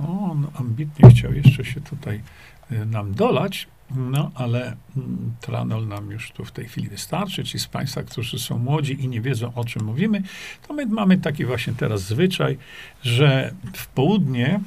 O, 0.00 0.30
on 0.30 0.46
ambitnie 0.54 1.10
chciał 1.10 1.32
jeszcze 1.32 1.64
się 1.64 1.80
tutaj 1.80 2.22
e, 2.70 2.84
nam 2.84 3.14
dolać, 3.14 3.68
no 3.90 4.30
ale 4.34 4.76
mm, 4.96 5.34
tranol 5.40 5.86
nam 5.86 6.10
już 6.10 6.32
tu 6.32 6.44
w 6.44 6.52
tej 6.52 6.68
chwili 6.68 6.88
wystarczy. 6.88 7.44
Ci 7.44 7.58
z 7.58 7.66
Państwa, 7.66 8.02
którzy 8.02 8.38
są 8.38 8.58
młodzi 8.58 9.04
i 9.04 9.08
nie 9.08 9.20
wiedzą 9.20 9.54
o 9.54 9.64
czym 9.64 9.84
mówimy, 9.84 10.22
to 10.68 10.74
my 10.74 10.86
mamy 10.86 11.18
taki 11.18 11.44
właśnie 11.44 11.72
teraz 11.72 12.02
zwyczaj, 12.02 12.58
że 13.02 13.54
w 13.72 13.86
południe 13.86 14.60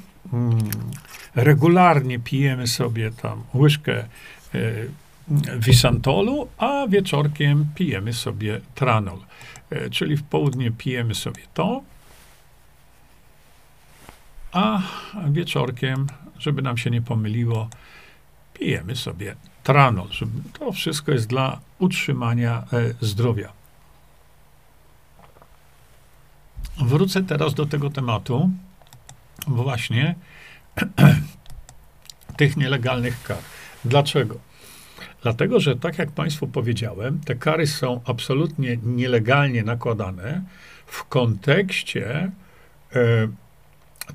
regularnie 1.36 2.20
pijemy 2.20 2.68
sobie 2.68 3.12
tam 3.12 3.44
łyżkę 3.54 3.98
e, 3.98 4.08
wisantolu, 5.60 6.48
a 6.58 6.88
wieczorkiem 6.88 7.66
pijemy 7.76 8.14
sobie 8.14 8.62
tranol. 8.76 9.20
E, 9.70 9.90
czyli 9.90 10.18
w 10.18 10.24
południe 10.24 10.72
pijemy 10.72 11.16
sobie 11.16 11.42
to, 11.54 11.82
a 14.52 14.82
wieczorkiem 15.30 16.08
żeby 16.40 16.62
nam 16.62 16.78
się 16.78 16.90
nie 16.90 17.02
pomyliło, 17.02 17.70
pijemy 18.54 18.96
sobie 18.96 19.36
tranol. 19.64 20.08
To 20.60 20.72
wszystko 20.72 21.12
jest 21.12 21.28
dla 21.28 21.60
utrzymania 21.80 22.64
e, 22.74 22.94
zdrowia. 23.02 23.52
Wrócę 26.78 27.24
teraz 27.24 27.54
do 27.54 27.66
tego 27.66 27.90
tematu, 27.90 28.50
właśnie 29.48 30.16
tych 32.38 32.58
nielegalnych 32.58 33.24
kar. 33.24 33.38
Dlaczego? 33.86 34.36
Dlatego, 35.22 35.60
że 35.60 35.76
tak 35.76 35.98
jak 35.98 36.12
Państwu 36.12 36.48
powiedziałem, 36.48 37.20
te 37.20 37.36
kary 37.36 37.68
są 37.68 38.02
absolutnie 38.06 38.78
nielegalnie 38.84 39.64
nakładane 39.64 40.44
w 40.86 41.04
kontekście 41.04 42.32
e, 42.96 43.28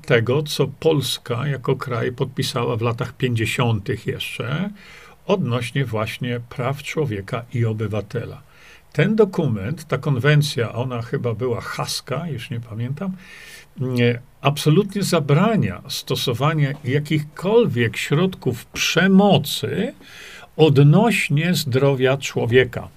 tego, 0.05 0.43
co 0.43 0.67
Polska 0.67 1.47
jako 1.47 1.75
kraj 1.75 2.11
podpisała 2.11 2.75
w 2.75 2.81
latach 2.81 3.13
50. 3.13 4.07
jeszcze 4.07 4.69
odnośnie 5.25 5.85
właśnie 5.85 6.39
praw 6.49 6.83
człowieka 6.83 7.45
i 7.53 7.65
obywatela. 7.65 8.41
Ten 8.95 9.15
dokument, 9.15 9.87
ta 9.87 9.97
konwencja, 9.97 10.73
ona 10.73 11.01
chyba 11.01 11.33
była 11.33 11.61
haska, 11.61 12.27
już 12.27 12.49
nie 12.49 12.59
pamiętam, 12.59 13.11
nie, 13.77 14.19
absolutnie 14.41 15.03
zabrania 15.03 15.81
stosowania 15.87 16.69
jakichkolwiek 16.83 17.97
środków 17.97 18.65
przemocy 18.65 19.93
odnośnie 20.57 21.53
zdrowia 21.53 22.17
człowieka. 22.17 22.87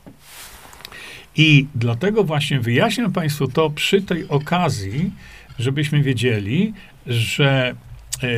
I 1.36 1.66
dlatego 1.74 2.24
właśnie 2.24 2.60
wyjaśniam 2.60 3.12
Państwu 3.12 3.48
to 3.48 3.70
przy 3.70 4.02
tej 4.02 4.28
okazji, 4.28 5.12
żebyśmy 5.58 6.02
wiedzieli, 6.02 6.72
że 7.06 7.74
e, 8.22 8.28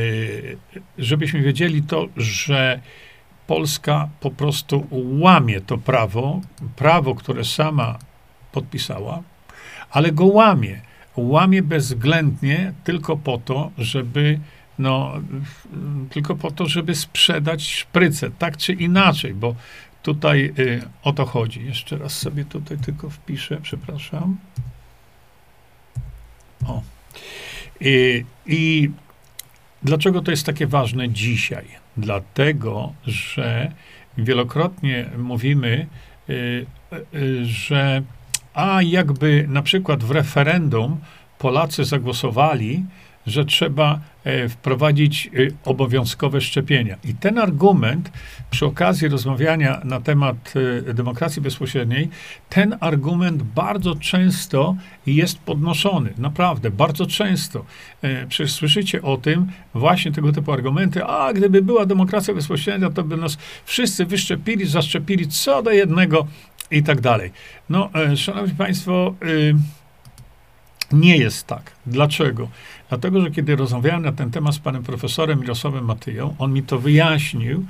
żebyśmy 0.97 1.41
wiedzieli 1.41 1.83
to, 1.83 2.07
że 2.17 2.79
Polska 3.51 4.09
po 4.19 4.31
prostu 4.31 4.87
łamie 4.91 5.61
to 5.61 5.77
prawo, 5.77 6.41
prawo, 6.75 7.15
które 7.15 7.45
sama 7.45 7.99
podpisała, 8.51 9.23
ale 9.89 10.11
go 10.11 10.25
łamie. 10.25 10.81
Łamie 11.15 11.63
bezwzględnie 11.63 12.73
tylko 12.83 13.17
po 13.17 13.37
to, 13.37 13.71
żeby 13.77 14.39
no, 14.79 15.13
tylko 16.09 16.35
po 16.35 16.51
to, 16.51 16.65
żeby 16.65 16.95
sprzedać 16.95 17.63
szprycę, 17.63 18.31
tak 18.39 18.57
czy 18.57 18.73
inaczej, 18.73 19.33
bo 19.33 19.55
tutaj 20.03 20.53
y, 20.59 20.81
o 21.03 21.13
to 21.13 21.25
chodzi. 21.25 21.65
Jeszcze 21.65 21.97
raz 21.97 22.17
sobie 22.17 22.45
tutaj 22.45 22.77
tylko 22.77 23.09
wpiszę, 23.09 23.57
przepraszam. 23.61 24.37
O. 26.67 26.81
I, 27.81 28.25
I 28.45 28.89
dlaczego 29.83 30.21
to 30.21 30.31
jest 30.31 30.45
takie 30.45 30.67
ważne 30.67 31.09
dzisiaj? 31.09 31.80
Dlatego, 32.01 32.93
że 33.07 33.71
wielokrotnie 34.17 35.09
mówimy, 35.17 35.87
y, 36.29 36.65
y, 37.13 37.45
że 37.45 38.01
a 38.53 38.81
jakby 38.81 39.45
na 39.47 39.61
przykład 39.61 40.03
w 40.03 40.11
referendum 40.11 40.99
Polacy 41.37 41.85
zagłosowali, 41.85 42.83
że 43.27 43.45
trzeba 43.45 43.99
e, 44.23 44.49
wprowadzić 44.49 45.27
e, 45.27 45.29
obowiązkowe 45.65 46.41
szczepienia. 46.41 46.97
I 47.03 47.13
ten 47.13 47.37
argument, 47.37 48.11
przy 48.51 48.65
okazji 48.65 49.07
rozmawiania 49.07 49.81
na 49.83 50.01
temat 50.01 50.53
e, 50.89 50.93
demokracji 50.93 51.41
bezpośredniej, 51.41 52.09
ten 52.49 52.77
argument 52.79 53.43
bardzo 53.43 53.95
często 53.95 54.75
jest 55.05 55.39
podnoszony. 55.39 56.13
Naprawdę, 56.17 56.71
bardzo 56.71 57.05
często. 57.05 57.65
Przecież 58.29 58.51
słyszycie 58.53 59.01
o 59.01 59.17
tym, 59.17 59.47
właśnie 59.73 60.11
tego 60.11 60.31
typu 60.31 60.51
argumenty, 60.51 61.03
a 61.03 61.33
gdyby 61.33 61.61
była 61.61 61.85
demokracja 61.85 62.33
bezpośrednia, 62.33 62.89
to 62.89 63.03
by 63.03 63.17
nas 63.17 63.37
wszyscy 63.65 64.05
wyszczepili, 64.05 64.65
zaszczepili 64.65 65.27
co 65.27 65.63
do 65.63 65.71
jednego 65.71 66.27
i 66.71 66.83
tak 66.83 67.01
dalej. 67.01 67.31
No, 67.69 67.89
szanowni 68.15 68.55
państwo, 68.55 69.15
nie 70.93 71.17
jest 71.17 71.47
tak. 71.47 71.71
Dlaczego? 71.85 72.47
Dlatego, 72.89 73.21
że 73.21 73.31
kiedy 73.31 73.55
rozmawiałem 73.55 74.01
na 74.01 74.11
ten 74.11 74.31
temat 74.31 74.55
z 74.55 74.59
panem 74.59 74.83
profesorem 74.83 75.39
Mirosławem 75.39 75.85
Matyją, 75.85 76.35
on 76.39 76.53
mi 76.53 76.63
to 76.63 76.79
wyjaśnił, 76.79 77.65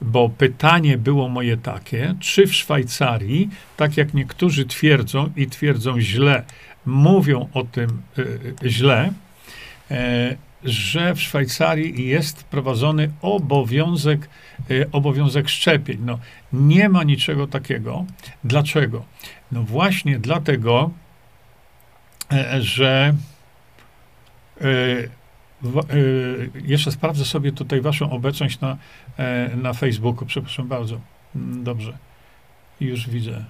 bo 0.00 0.28
pytanie 0.28 0.98
było 0.98 1.28
moje 1.28 1.56
takie, 1.56 2.14
czy 2.20 2.46
w 2.46 2.54
Szwajcarii, 2.54 3.50
tak 3.76 3.96
jak 3.96 4.14
niektórzy 4.14 4.64
twierdzą 4.64 5.30
i 5.36 5.46
twierdzą 5.46 6.00
źle, 6.00 6.42
mówią 6.86 7.48
o 7.54 7.64
tym 7.64 8.02
y, 8.18 8.54
źle, 8.64 9.12
e, 9.90 10.36
że 10.64 11.14
w 11.14 11.20
Szwajcarii 11.20 12.08
jest 12.08 12.40
wprowadzony 12.40 13.10
obowiązek, 13.22 14.28
y, 14.70 14.86
obowiązek 14.92 15.48
szczepień. 15.48 15.98
No, 16.04 16.18
nie 16.52 16.88
ma 16.88 17.04
niczego 17.04 17.46
takiego. 17.46 18.04
Dlaczego? 18.44 19.04
No 19.52 19.62
właśnie 19.62 20.18
dlatego, 20.18 20.90
że 22.60 23.14
e, 24.60 24.66
e, 24.66 25.08
jeszcze 26.64 26.92
sprawdzę 26.92 27.24
sobie 27.24 27.52
tutaj 27.52 27.80
waszą 27.80 28.10
obecność 28.10 28.60
na, 28.60 28.76
na 29.56 29.72
Facebooku. 29.72 30.26
Przepraszam 30.26 30.68
bardzo. 30.68 31.00
Mm, 31.36 31.64
dobrze. 31.64 31.98
Już 32.80 33.08
widzę. 33.08 33.44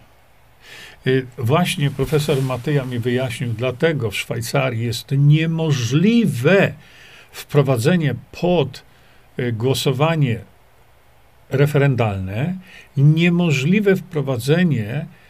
Właśnie 1.38 1.90
profesor 1.90 2.42
Matyja 2.42 2.84
mi 2.84 2.98
wyjaśnił, 2.98 3.52
dlatego 3.52 4.10
w 4.10 4.16
Szwajcarii 4.16 4.84
jest 4.84 5.06
niemożliwe 5.18 6.72
wprowadzenie 7.32 8.14
pod 8.40 8.82
głosowanie 9.52 10.38
referendalne, 11.50 12.56
niemożliwe 12.96 13.96
wprowadzenie 13.96 15.06
E, 15.06 15.21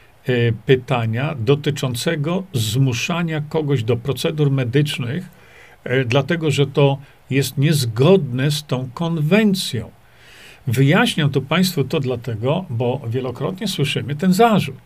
pytania 0.67 1.35
dotyczącego 1.39 2.43
zmuszania 2.53 3.43
kogoś 3.49 3.83
do 3.83 3.97
procedur 3.97 4.51
medycznych, 4.51 5.25
e, 5.85 6.05
dlatego 6.05 6.51
że 6.51 6.67
to 6.67 6.99
jest 7.31 7.59
niezgodne 7.59 8.51
z 8.51 8.65
tą 8.65 8.89
konwencją. 8.95 9.91
Wyjaśniam 10.67 11.31
to 11.31 11.41
Państwu 11.41 11.85
to 11.85 12.01
dlatego, 12.01 12.65
bo 12.71 13.01
wielokrotnie 13.09 13.69
słyszymy 13.69 14.17
ten 14.17 14.33
zarzut. 14.33 14.81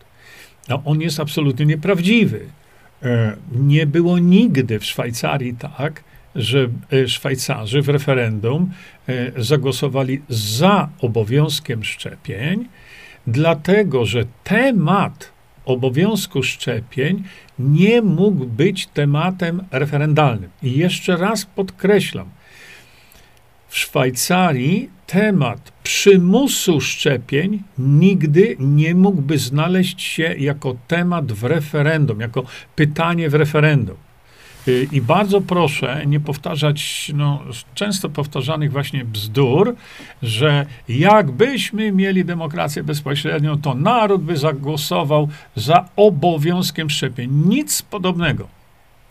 No, 0.69 0.81
on 0.85 1.01
jest 1.01 1.19
absolutnie 1.19 1.65
nieprawdziwy. 1.65 2.45
E, 3.03 3.35
nie 3.51 3.87
było 3.87 4.19
nigdy 4.19 4.79
w 4.79 4.85
Szwajcarii 4.85 5.53
tak, 5.53 6.03
że 6.35 6.67
Szwajcarzy 7.07 7.81
w 7.81 7.89
referendum 7.89 8.71
zagłosowali 9.37 10.21
za 10.29 10.89
obowiązkiem 10.99 11.83
szczepień, 11.83 12.67
dlatego 13.27 14.05
że 14.05 14.23
temat 14.43 15.31
obowiązku 15.65 16.43
szczepień 16.43 17.23
nie 17.59 18.01
mógł 18.01 18.45
być 18.45 18.87
tematem 18.87 19.63
referendalnym. 19.71 20.49
I 20.63 20.77
jeszcze 20.77 21.17
raz 21.17 21.45
podkreślam, 21.45 22.29
w 23.67 23.77
Szwajcarii 23.77 24.89
temat 25.07 25.71
przymusu 25.83 26.81
szczepień 26.81 27.63
nigdy 27.77 28.55
nie 28.59 28.95
mógłby 28.95 29.37
znaleźć 29.37 30.01
się 30.01 30.35
jako 30.37 30.75
temat 30.87 31.31
w 31.31 31.43
referendum, 31.43 32.19
jako 32.19 32.43
pytanie 32.75 33.29
w 33.29 33.33
referendum. 33.33 33.95
Y, 34.67 34.87
I 34.91 35.01
bardzo 35.01 35.41
proszę 35.41 36.03
nie 36.05 36.19
powtarzać 36.19 37.11
no, 37.15 37.43
często 37.75 38.09
powtarzanych 38.09 38.71
właśnie 38.71 39.05
bzdur, 39.05 39.75
że 40.21 40.65
jakbyśmy 40.89 41.91
mieli 41.91 42.25
demokrację 42.25 42.83
bezpośrednią, 42.83 43.61
to 43.61 43.73
naród 43.73 44.23
by 44.23 44.37
zagłosował 44.37 45.27
za 45.55 45.89
obowiązkiem 45.95 46.89
szczepień. 46.89 47.31
Nic 47.31 47.81
podobnego. 47.81 48.47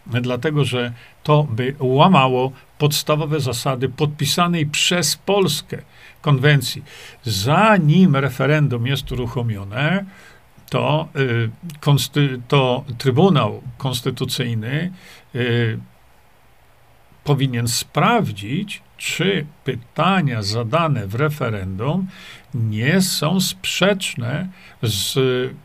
Dlatego, 0.06 0.64
że 0.64 0.92
to 1.22 1.46
by 1.50 1.74
łamało 1.80 2.52
podstawowe 2.78 3.40
zasady 3.40 3.88
podpisanej 3.88 4.66
przez 4.66 5.16
Polskę 5.16 5.78
konwencji. 6.20 6.82
Zanim 7.24 8.16
referendum 8.16 8.86
jest 8.86 9.12
uruchomione, 9.12 10.04
to, 10.70 11.08
y, 11.16 12.40
to 12.48 12.84
Trybunał 12.98 13.62
Konstytucyjny 13.78 14.92
y, 15.36 15.78
powinien 17.24 17.68
sprawdzić, 17.68 18.82
czy 18.96 19.46
pytania 19.64 20.42
zadane 20.42 21.06
w 21.06 21.14
referendum 21.14 22.06
nie 22.54 23.00
są 23.02 23.40
sprzeczne 23.40 24.48
z 24.82 25.18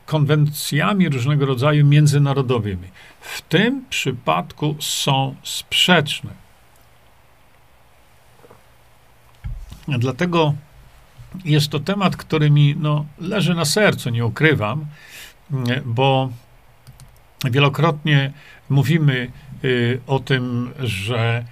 konwencjami 0.05 1.09
różnego 1.09 1.45
rodzaju 1.45 1.85
międzynarodowymi. 1.85 2.87
W 3.21 3.41
tym 3.41 3.85
przypadku 3.89 4.75
są 4.79 5.35
sprzeczne. 5.43 6.31
Dlatego 9.87 10.53
jest 11.45 11.69
to 11.69 11.79
temat, 11.79 12.15
który 12.15 12.49
mi 12.49 12.75
no, 12.79 13.05
leży 13.19 13.55
na 13.55 13.65
sercu, 13.65 14.09
nie 14.09 14.25
ukrywam, 14.25 14.85
bo 15.85 16.29
wielokrotnie 17.51 18.31
mówimy 18.69 19.31
o 20.07 20.19
tym, 20.19 20.71
że 20.79 21.45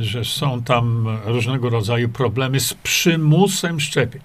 że 0.00 0.24
są 0.24 0.62
tam 0.62 1.18
różnego 1.24 1.70
rodzaju 1.70 2.08
problemy 2.08 2.60
z 2.60 2.74
przymusem 2.74 3.80
szczepień. 3.80 4.22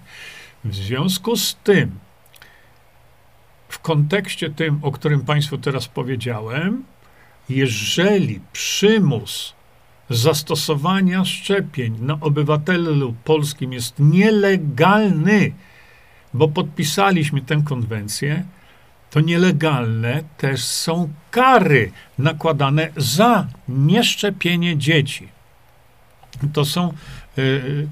W 0.65 0.75
związku 0.75 1.35
z 1.35 1.55
tym, 1.63 1.99
w 3.69 3.79
kontekście 3.79 4.49
tym, 4.49 4.79
o 4.81 4.91
którym 4.91 5.21
Państwu 5.21 5.57
teraz 5.57 5.87
powiedziałem, 5.87 6.83
jeżeli 7.49 8.39
przymus 8.53 9.53
zastosowania 10.09 11.25
szczepień 11.25 11.97
na 11.99 12.17
obywatelu 12.21 13.15
polskim 13.23 13.73
jest 13.73 13.95
nielegalny, 13.99 15.51
bo 16.33 16.47
podpisaliśmy 16.47 17.41
tę 17.41 17.61
konwencję, 17.65 18.43
to 19.11 19.19
nielegalne 19.19 20.23
też 20.37 20.63
są 20.63 21.13
kary 21.31 21.91
nakładane 22.17 22.89
za 22.97 23.47
nieszczepienie 23.67 24.77
dzieci. 24.77 25.27
To 26.53 26.65
są, 26.65 26.93
y, 27.37 27.87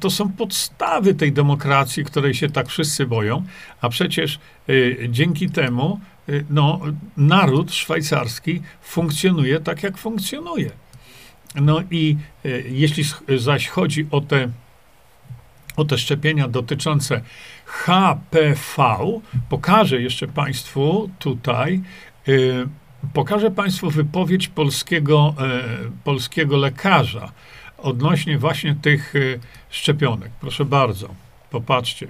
to 0.00 0.10
są 0.10 0.32
podstawy 0.32 1.14
tej 1.14 1.32
demokracji, 1.32 2.04
której 2.04 2.34
się 2.34 2.50
tak 2.50 2.68
wszyscy 2.68 3.06
boją, 3.06 3.44
a 3.80 3.88
przecież 3.88 4.38
y, 4.68 5.08
dzięki 5.10 5.50
temu 5.50 6.00
y, 6.28 6.44
no, 6.50 6.80
naród 7.16 7.74
szwajcarski 7.74 8.62
funkcjonuje 8.82 9.60
tak, 9.60 9.82
jak 9.82 9.98
funkcjonuje. 9.98 10.70
No 11.54 11.82
i 11.90 12.16
jeśli 12.64 13.04
zaś 13.38 13.68
chodzi 13.68 14.06
o 14.10 14.20
te, 14.20 14.48
o 15.76 15.84
te 15.84 15.98
szczepienia 15.98 16.48
dotyczące 16.48 17.20
HPV, 17.70 19.20
pokażę 19.48 20.00
jeszcze 20.02 20.26
Państwu 20.28 21.10
tutaj, 21.18 21.80
y, 22.28 22.66
pokażę 23.14 23.50
Państwu 23.50 23.90
wypowiedź 23.90 24.48
polskiego, 24.48 25.34
y, 25.86 25.90
polskiego 26.04 26.56
lekarza 26.56 27.32
odnośnie 27.78 28.38
właśnie 28.38 28.74
tych 28.74 29.14
y, 29.14 29.40
szczepionek. 29.70 30.30
Proszę 30.40 30.64
bardzo, 30.64 31.08
popatrzcie. 31.50 32.06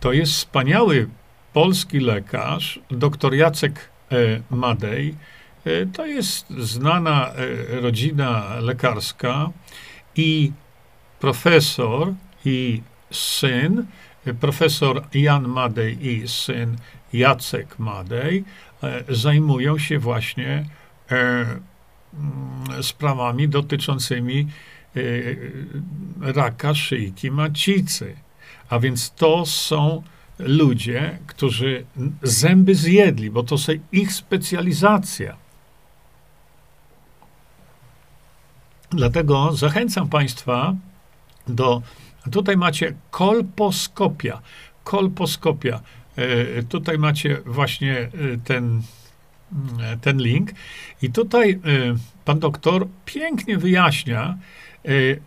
To 0.00 0.12
jest 0.12 0.32
wspaniały 0.32 1.08
polski 1.52 2.00
lekarz, 2.00 2.80
dr 2.90 3.34
Jacek 3.34 3.90
Madej. 4.50 5.14
To 5.92 6.06
jest 6.06 6.50
znana 6.50 7.32
rodzina 7.68 8.60
lekarska 8.60 9.50
i 10.16 10.52
profesor 11.20 12.14
i 12.44 12.82
syn, 13.10 13.86
profesor 14.40 15.02
Jan 15.14 15.48
Madej 15.48 16.06
i 16.06 16.28
syn 16.28 16.76
Jacek 17.12 17.78
Madej, 17.78 18.44
e, 18.82 19.04
zajmują 19.08 19.78
się 19.78 19.98
właśnie 19.98 20.64
e, 21.10 21.16
mm, 22.14 22.82
sprawami 22.82 23.48
dotyczącymi 23.48 24.48
e, 24.96 25.00
raka 26.32 26.74
szyjki 26.74 27.30
macicy. 27.30 28.16
A 28.70 28.78
więc 28.78 29.10
to 29.10 29.46
są 29.46 30.02
ludzie, 30.38 31.18
którzy 31.26 31.84
zęby 32.22 32.74
zjedli, 32.74 33.30
bo 33.30 33.42
to 33.42 33.54
jest 33.54 33.70
ich 33.92 34.12
specjalizacja. 34.12 35.36
Dlatego 38.90 39.56
zachęcam 39.56 40.08
Państwa 40.08 40.74
do 41.48 41.82
Tutaj 42.30 42.56
macie 42.56 42.94
kolposkopia. 43.10 44.40
Kolposkopia. 44.84 45.80
E, 46.18 46.62
tutaj 46.62 46.98
macie 46.98 47.40
właśnie 47.46 47.98
e, 47.98 48.10
ten, 48.44 48.82
e, 49.80 49.96
ten 49.96 50.18
link. 50.18 50.50
I 51.02 51.10
tutaj 51.10 51.60
pan 52.24 52.38
doktor 52.38 52.86
pięknie 53.04 53.58
wyjaśnia 53.58 54.38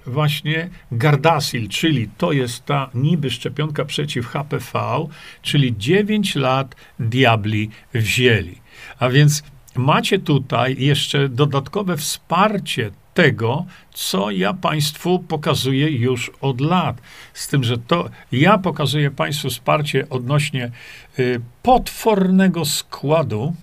właśnie 0.06 0.70
Gardasil, 0.92 1.68
czyli 1.68 2.10
to 2.18 2.32
jest 2.32 2.66
ta 2.66 2.90
niby 2.94 3.30
szczepionka 3.30 3.86
przeciw 3.86 4.28
HPV, 4.28 5.08
czyli 5.42 5.78
9 5.78 6.36
lat 6.36 6.76
diabli 7.00 7.70
wzięli. 7.94 8.62
A 9.00 9.10
więc 9.10 9.44
macie 9.76 10.20
tutaj 10.20 10.76
jeszcze 10.80 11.30
dodatkowe 11.30 11.98
wsparcie 11.98 12.92
tego, 13.14 13.66
co 13.94 14.32
ja 14.32 14.54
Państwu 14.54 15.20
pokazuję 15.20 15.90
już 15.92 16.32
od 16.42 16.62
lat. 16.62 17.02
Z 17.34 17.48
tym, 17.48 17.64
że 17.64 17.78
to 17.78 18.10
ja 18.32 18.58
pokazuję 18.58 19.12
Państwu 19.12 19.50
wsparcie 19.50 20.10
odnośnie 20.10 20.72
y, 21.20 21.42
potwornego 21.64 22.66
składu 22.66 23.54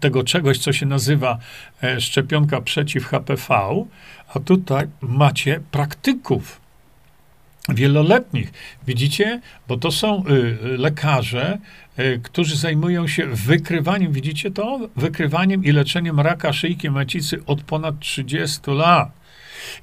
tego 0.00 0.24
czegoś, 0.24 0.58
co 0.58 0.72
się 0.72 0.86
nazywa 0.86 1.38
e, 1.82 2.00
szczepionka 2.00 2.60
przeciw 2.60 3.06
HPV, 3.06 3.54
a 4.34 4.40
tutaj 4.40 4.86
macie 5.00 5.60
praktyków 5.70 6.60
wieloletnich. 7.68 8.52
Widzicie? 8.86 9.40
Bo 9.68 9.76
to 9.76 9.90
są 9.90 10.24
y, 10.26 10.78
lekarze, 10.78 11.58
y, 11.58 11.83
którzy 12.22 12.56
zajmują 12.56 13.06
się 13.06 13.26
wykrywaniem, 13.26 14.12
widzicie 14.12 14.50
to? 14.50 14.80
Wykrywaniem 14.96 15.64
i 15.64 15.72
leczeniem 15.72 16.20
raka 16.20 16.52
szyjki 16.52 16.90
macicy 16.90 17.44
od 17.46 17.62
ponad 17.62 18.00
30 18.00 18.60
lat. 18.66 19.08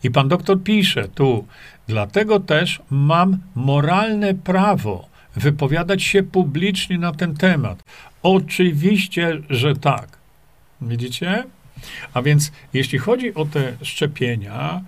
I 0.03 0.11
pan 0.11 0.27
doktor 0.27 0.63
pisze 0.63 1.07
tu, 1.07 1.47
dlatego 1.87 2.39
też 2.39 2.81
mam 2.89 3.37
moralne 3.55 4.33
prawo 4.33 5.09
wypowiadać 5.35 6.03
się 6.03 6.23
publicznie 6.23 6.97
na 6.97 7.11
ten 7.11 7.35
temat. 7.35 7.83
Oczywiście, 8.23 9.37
że 9.49 9.75
tak. 9.75 10.07
Widzicie? 10.81 11.43
A 12.13 12.21
więc 12.21 12.51
jeśli 12.73 12.99
chodzi 12.99 13.33
o 13.33 13.45
te 13.45 13.73
szczepienia, 13.81 14.81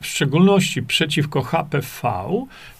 w 0.00 0.06
szczególności 0.06 0.82
przeciwko 0.82 1.42
HPV, 1.42 2.22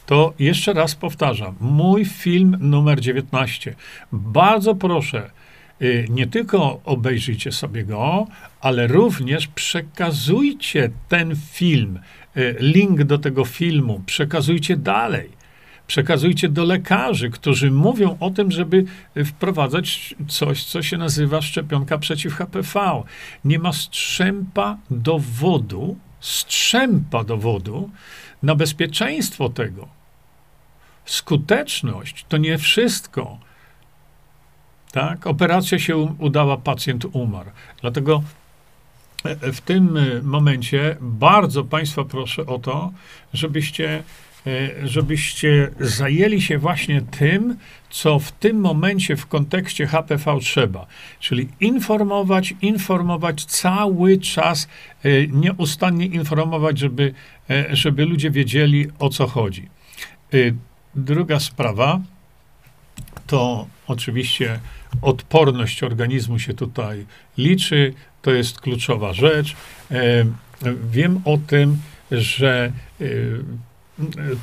to 0.06 0.34
jeszcze 0.38 0.72
raz 0.72 0.94
powtarzam, 0.94 1.54
mój 1.60 2.04
film 2.04 2.56
numer 2.60 3.00
19. 3.00 3.74
Bardzo 4.12 4.74
proszę, 4.74 5.30
y, 5.82 6.06
nie 6.10 6.26
tylko 6.26 6.80
obejrzyjcie 6.84 7.52
sobie 7.52 7.84
go, 7.84 8.26
ale 8.60 8.86
również 8.86 9.46
przekazujcie 9.46 10.90
ten 11.08 11.36
film, 11.52 11.98
y, 12.36 12.56
link 12.60 13.04
do 13.04 13.18
tego 13.18 13.44
filmu, 13.44 14.02
przekazujcie 14.06 14.76
dalej. 14.76 15.36
Przekazujcie 15.86 16.48
do 16.48 16.64
lekarzy, 16.64 17.30
którzy 17.30 17.70
mówią 17.70 18.16
o 18.20 18.30
tym, 18.30 18.50
żeby 18.50 18.84
wprowadzać 19.24 20.14
coś, 20.28 20.64
co 20.64 20.82
się 20.82 20.98
nazywa 20.98 21.42
szczepionka 21.42 21.98
przeciw 21.98 22.34
HPV. 22.34 23.02
Nie 23.44 23.58
ma 23.58 23.72
strzępa 23.72 24.78
dowodu, 24.90 25.96
strzępa 26.20 27.24
dowodu 27.24 27.90
na 28.42 28.54
bezpieczeństwo 28.54 29.48
tego. 29.48 29.95
Skuteczność 31.06 32.26
to 32.28 32.36
nie 32.36 32.58
wszystko. 32.58 33.38
Tak? 34.92 35.26
Operacja 35.26 35.78
się 35.78 35.96
udała, 35.96 36.56
pacjent 36.56 37.04
umarł. 37.12 37.50
Dlatego 37.80 38.22
e, 39.24 39.52
w 39.52 39.60
tym 39.60 39.96
e, 39.96 40.22
momencie 40.22 40.96
bardzo 41.00 41.64
Państwa 41.64 42.04
proszę 42.04 42.46
o 42.46 42.58
to, 42.58 42.92
żebyście 43.32 44.02
E, 44.46 44.88
żebyście 44.88 45.70
zajęli 45.80 46.40
się 46.40 46.58
właśnie 46.58 47.02
tym, 47.02 47.56
co 47.90 48.18
w 48.18 48.32
tym 48.32 48.60
momencie 48.60 49.16
w 49.16 49.26
kontekście 49.26 49.86
HPV 49.86 50.38
trzeba. 50.40 50.86
Czyli 51.20 51.48
informować, 51.60 52.54
informować 52.62 53.44
cały 53.44 54.18
czas, 54.18 54.68
e, 55.04 55.26
nieustannie 55.26 56.06
informować, 56.06 56.78
żeby, 56.78 57.14
e, 57.50 57.76
żeby 57.76 58.04
ludzie 58.04 58.30
wiedzieli 58.30 58.86
o 58.98 59.08
co 59.08 59.26
chodzi. 59.26 59.68
Druga 60.96 61.40
sprawa 61.40 62.00
to 63.26 63.66
oczywiście 63.86 64.60
odporność 65.02 65.82
organizmu 65.82 66.38
się 66.38 66.54
tutaj 66.54 67.06
liczy. 67.38 67.94
To 68.22 68.30
jest 68.30 68.60
kluczowa 68.60 69.12
rzecz. 69.12 69.56
Wiem 70.90 71.20
o 71.24 71.38
tym, 71.46 71.78
że 72.10 72.72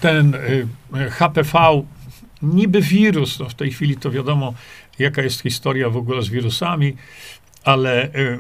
ten 0.02 0.38
HPV, 1.12 1.84
niby 2.42 2.82
wirus, 2.82 3.40
no 3.40 3.50
w 3.50 3.54
tej 3.54 3.72
chwili 3.72 3.98
to 3.98 4.12
wiadomo, 4.12 4.54
jaka 5.00 5.22
jest 5.22 5.42
historia 5.42 5.90
w 5.90 5.98
ogóle 5.98 6.22
z 6.22 6.30
wirusami, 6.30 6.98
ale 7.64 8.06
y, 8.06 8.40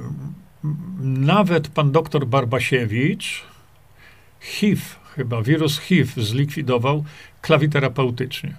nawet 0.99 1.67
pan 1.67 1.91
doktor 1.91 2.27
Barbasiewicz 2.27 3.43
HIV, 4.39 4.81
chyba 5.15 5.41
wirus 5.41 5.79
HIV 5.79 6.23
zlikwidował 6.23 7.03
klawiterapeutycznie. 7.43 8.55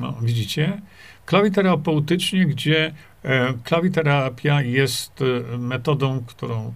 No, 0.00 0.14
widzicie? 0.22 0.80
Klawiterapeutycznie, 1.26 2.46
gdzie 2.46 2.92
e, 3.22 3.54
klawiterapia 3.64 4.62
jest 4.62 5.12
e, 5.52 5.58
metodą, 5.58 6.24
którą 6.26 6.74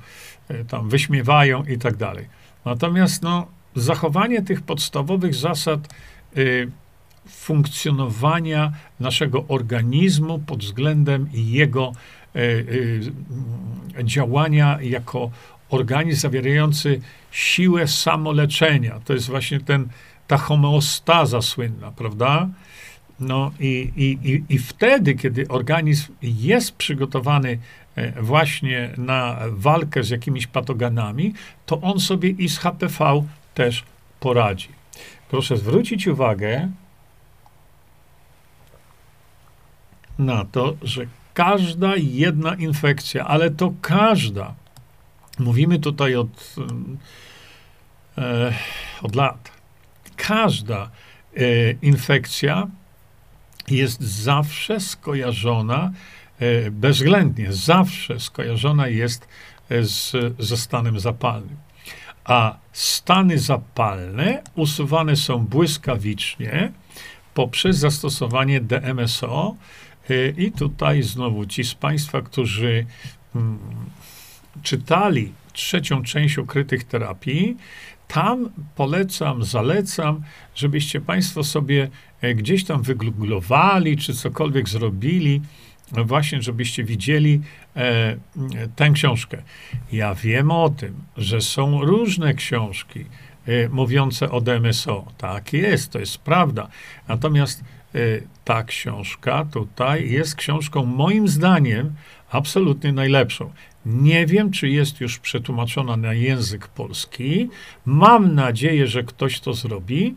e, 0.48 0.64
tam 0.64 0.88
wyśmiewają 0.88 1.64
i 1.64 1.78
tak 1.78 1.96
dalej. 1.96 2.28
Natomiast 2.64 3.22
no, 3.22 3.46
zachowanie 3.74 4.42
tych 4.42 4.62
podstawowych 4.62 5.34
zasad 5.34 5.80
y, 6.36 6.70
funkcjonowania 7.28 8.72
naszego 9.00 9.44
organizmu 9.48 10.38
pod 10.38 10.60
względem 10.60 11.28
jego 11.32 11.92
działania 14.04 14.78
jako 14.82 15.30
organizm 15.70 16.20
zawierający 16.20 17.00
siłę 17.30 17.88
samoleczenia. 17.88 19.00
To 19.04 19.12
jest 19.12 19.28
właśnie 19.28 19.60
ten, 19.60 19.88
ta 20.30 20.38
homeostaza 20.38 21.42
słynna, 21.42 21.92
prawda? 21.92 22.48
No 23.20 23.50
i, 23.60 23.92
i, 23.96 24.42
i, 24.48 24.58
wtedy, 24.58 25.14
kiedy 25.14 25.48
organizm 25.48 26.12
jest 26.22 26.72
przygotowany 26.72 27.58
e, 27.96 28.22
właśnie 28.22 28.90
na 28.96 29.36
walkę 29.50 30.04
z 30.04 30.10
jakimiś 30.10 30.46
patogenami, 30.46 31.34
to 31.66 31.80
on 31.80 32.00
sobie 32.00 32.28
i 32.28 32.48
z 32.48 32.58
HPV 32.58 33.24
też 33.54 33.84
poradzi. 34.20 34.68
Proszę 35.30 35.56
zwrócić 35.56 36.06
uwagę 36.06 36.68
na 40.18 40.44
to, 40.44 40.76
że 40.82 41.06
każda 41.34 41.92
jedna 41.96 42.54
infekcja, 42.54 43.26
ale 43.26 43.50
to 43.50 43.72
każda, 43.80 44.54
mówimy 45.38 45.78
tutaj 45.78 46.16
od, 46.16 46.54
e, 48.18 48.52
od 49.02 49.16
lat, 49.16 49.59
każda 50.28 50.90
e, 51.36 51.40
infekcja 51.82 52.66
jest 53.68 54.00
zawsze 54.00 54.80
skojarzona, 54.80 55.92
e, 56.38 56.70
bezwzględnie, 56.70 57.52
zawsze 57.52 58.20
skojarzona 58.20 58.88
jest 58.88 59.28
e, 59.68 59.84
z, 59.84 60.12
ze 60.38 60.56
stanem 60.56 61.00
zapalnym. 61.00 61.56
A 62.24 62.58
stany 62.72 63.38
zapalne 63.38 64.42
usuwane 64.54 65.16
są 65.16 65.38
błyskawicznie 65.38 66.72
poprzez 67.34 67.76
zastosowanie 67.76 68.60
DMSO. 68.60 69.56
I 70.36 70.52
tutaj 70.52 71.02
znowu 71.02 71.46
ci 71.46 71.64
z 71.64 71.74
Państwa, 71.74 72.22
którzy 72.22 72.86
mm, 73.34 73.58
czytali 74.62 75.32
trzecią 75.52 76.02
część 76.02 76.38
ukrytych 76.38 76.84
terapii, 76.84 77.56
tam 78.14 78.50
polecam, 78.76 79.44
zalecam, 79.44 80.22
żebyście 80.54 81.00
Państwo 81.00 81.44
sobie 81.44 81.88
e, 82.20 82.34
gdzieś 82.34 82.64
tam 82.64 82.82
wygooglowali, 82.82 83.96
czy 83.96 84.14
cokolwiek 84.14 84.68
zrobili, 84.68 85.40
właśnie, 85.92 86.42
żebyście 86.42 86.84
widzieli 86.84 87.40
e, 87.76 88.16
tę 88.76 88.90
książkę. 88.90 89.42
Ja 89.92 90.14
wiem 90.14 90.50
o 90.50 90.70
tym, 90.70 90.94
że 91.16 91.40
są 91.40 91.84
różne 91.84 92.34
książki 92.34 93.04
e, 93.46 93.68
mówiące 93.68 94.30
o 94.30 94.40
DMSO. 94.40 95.04
Tak 95.18 95.52
jest, 95.52 95.92
to 95.92 95.98
jest 95.98 96.18
prawda. 96.18 96.68
Natomiast 97.08 97.64
e, 97.94 97.98
ta 98.44 98.62
książka 98.62 99.46
tutaj 99.52 100.10
jest 100.10 100.34
książką, 100.34 100.84
moim 100.84 101.28
zdaniem, 101.28 101.94
absolutnie 102.30 102.92
najlepszą. 102.92 103.50
Nie 103.86 104.26
wiem, 104.26 104.50
czy 104.50 104.68
jest 104.68 105.00
już 105.00 105.18
przetłumaczona 105.18 105.96
na 105.96 106.12
język 106.12 106.68
polski. 106.68 107.48
Mam 107.86 108.34
nadzieję, 108.34 108.86
że 108.86 109.02
ktoś 109.02 109.40
to 109.40 109.54
zrobi. 109.54 110.14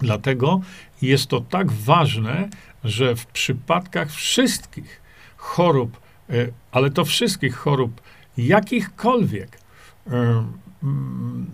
Dlatego 0.00 0.60
jest 1.02 1.26
to 1.26 1.40
tak 1.40 1.72
ważne, 1.72 2.48
że 2.84 3.16
w 3.16 3.26
przypadkach 3.26 4.12
wszystkich 4.12 5.00
chorób, 5.36 6.00
e, 6.30 6.32
ale 6.72 6.90
to 6.90 7.04
wszystkich 7.04 7.56
chorób, 7.56 8.00
jakichkolwiek, 8.38 9.58
e, 10.06 10.44
mm, 10.82 11.50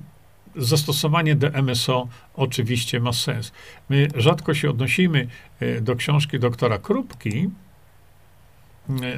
zastosowanie 0.57 1.37
DMSO 1.37 2.09
oczywiście 2.35 3.01
ma 3.01 3.13
sens. 3.13 3.53
My 3.89 4.09
rzadko 4.17 4.55
się 4.55 4.71
odnosimy 4.71 5.29
e, 5.61 5.81
do 5.81 5.97
książki 5.97 6.39
doktora 6.39 6.79
Krupki, 6.79 7.51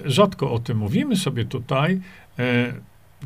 rzadko 0.04 0.52
o 0.52 0.58
tym 0.58 0.78
mówimy 0.78 1.16
sobie 1.16 1.44
tutaj, 1.44 2.00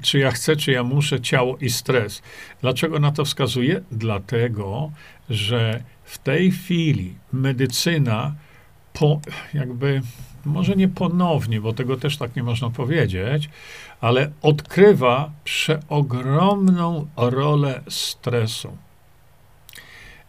czy 0.02 0.18
ja 0.18 0.30
chcę, 0.30 0.56
czy 0.56 0.72
ja 0.72 0.84
muszę, 0.84 1.20
ciało 1.20 1.56
i 1.56 1.70
stres. 1.70 2.22
Dlaczego 2.60 2.98
na 2.98 3.12
to 3.12 3.24
wskazuję? 3.24 3.80
Dlatego, 3.92 4.92
że 5.30 5.82
w 6.04 6.18
tej 6.18 6.50
chwili 6.50 7.14
medycyna 7.32 8.34
po, 8.92 9.20
jakby, 9.54 10.02
może 10.44 10.76
nie 10.76 10.88
ponownie, 10.88 11.60
bo 11.60 11.72
tego 11.72 11.96
też 11.96 12.16
tak 12.16 12.36
nie 12.36 12.42
można 12.42 12.70
powiedzieć, 12.70 13.50
ale 14.00 14.30
odkrywa 14.42 15.30
przeogromną 15.44 17.06
rolę 17.16 17.80
stresu 17.88 18.76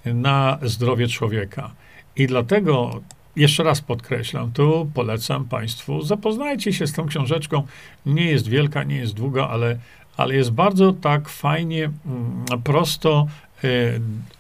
na 0.06 0.60
zdrowie 0.62 1.08
człowieka. 1.08 1.71
I 2.15 2.28
dlatego 2.28 3.02
jeszcze 3.36 3.63
raz 3.63 3.82
podkreślam, 3.82 4.52
tu 4.52 4.91
polecam 4.94 5.46
Państwu, 5.46 6.02
zapoznajcie 6.02 6.74
się 6.74 6.88
z 6.88 6.94
tą 6.94 7.06
książeczką. 7.06 7.67
Nie 8.06 8.26
jest 8.26 8.48
wielka, 8.48 8.84
nie 8.84 8.96
jest 8.96 9.13
długa, 9.13 9.48
ale, 9.48 9.78
ale 10.17 10.36
jest 10.36 10.52
bardzo 10.52 10.94
tak 10.94 11.30
fajnie, 11.30 11.84
mm, 12.06 12.62
prosto, 12.63 13.28
e, 13.63 13.67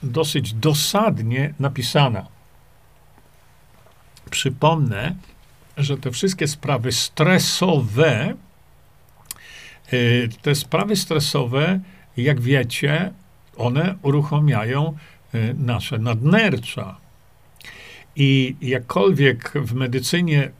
dosyć 0.03 0.53
dosadnie 0.53 1.53
napisana. 1.59 2.27
Przypomnę, 4.29 5.15
że 5.77 5.97
te 5.97 6.11
wszystkie 6.11 6.47
sprawy 6.47 6.91
stresowe, 6.91 8.33
e, 9.87 10.27
te 10.41 10.55
sprawy 10.55 10.95
stresowe, 10.95 11.79
jak 12.17 12.41
wiecie, 12.41 13.11
one 13.57 13.95
uruchamiają 14.01 14.97
e, 15.33 15.53
nasze 15.53 15.97
nadnercza. 15.97 17.00
I 18.15 18.55
jakkolwiek 18.61 19.53
w 19.55 19.73
medycynie 19.73 20.51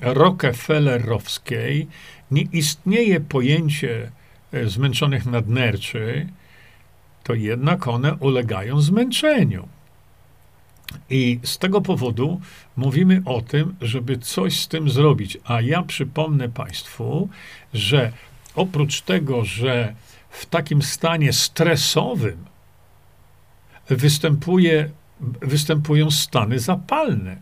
rockefellerowskiej 0.00 1.86
nie 2.30 2.42
istnieje 2.42 3.20
pojęcie 3.20 4.10
e, 4.52 4.68
zmęczonych 4.68 5.26
nadnerczy, 5.26 6.26
to 7.24 7.34
jednak 7.34 7.88
one 7.88 8.14
ulegają 8.14 8.80
zmęczeniu. 8.80 9.68
I 11.10 11.40
z 11.42 11.58
tego 11.58 11.80
powodu 11.80 12.40
mówimy 12.76 13.22
o 13.24 13.42
tym, 13.42 13.74
żeby 13.80 14.18
coś 14.18 14.60
z 14.60 14.68
tym 14.68 14.90
zrobić. 14.90 15.38
A 15.44 15.60
ja 15.60 15.82
przypomnę 15.82 16.48
Państwu, 16.48 17.28
że 17.74 18.12
oprócz 18.54 19.00
tego, 19.00 19.44
że 19.44 19.94
w 20.30 20.46
takim 20.46 20.82
stanie 20.82 21.32
stresowym 21.32 22.44
występuje 23.88 24.90
występują 25.40 26.10
stany 26.10 26.58
zapalne. 26.58 27.36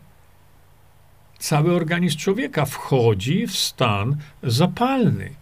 Cały 1.39 1.75
organizm 1.75 2.17
człowieka 2.17 2.65
wchodzi 2.65 3.47
w 3.47 3.57
stan 3.57 4.17
zapalny. 4.43 5.33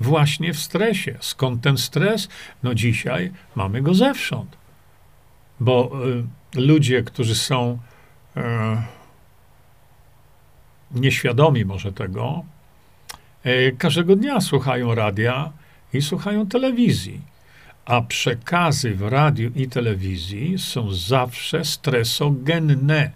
Właśnie 0.00 0.52
w 0.52 0.58
stresie. 0.58 1.16
Skąd 1.20 1.62
ten 1.62 1.78
stres? 1.78 2.28
No 2.62 2.74
dzisiaj 2.74 3.32
mamy 3.54 3.82
go 3.82 3.94
zewsząd. 3.94 4.56
Bo 5.60 5.90
y, 6.56 6.60
ludzie, 6.60 7.02
którzy 7.02 7.34
są 7.34 7.78
y, 8.36 8.40
nieświadomi 10.90 11.64
może 11.64 11.92
tego, 11.92 12.44
y, 13.46 13.76
każdego 13.78 14.16
dnia 14.16 14.40
słuchają 14.40 14.94
radia 14.94 15.52
i 15.92 16.02
słuchają 16.02 16.46
telewizji 16.46 17.20
a 17.88 18.00
przekazy 18.02 18.94
w 18.94 19.02
radiu 19.02 19.50
i 19.56 19.68
telewizji 19.68 20.58
są 20.58 20.92
zawsze 20.92 21.64
stresogenne. 21.64 23.10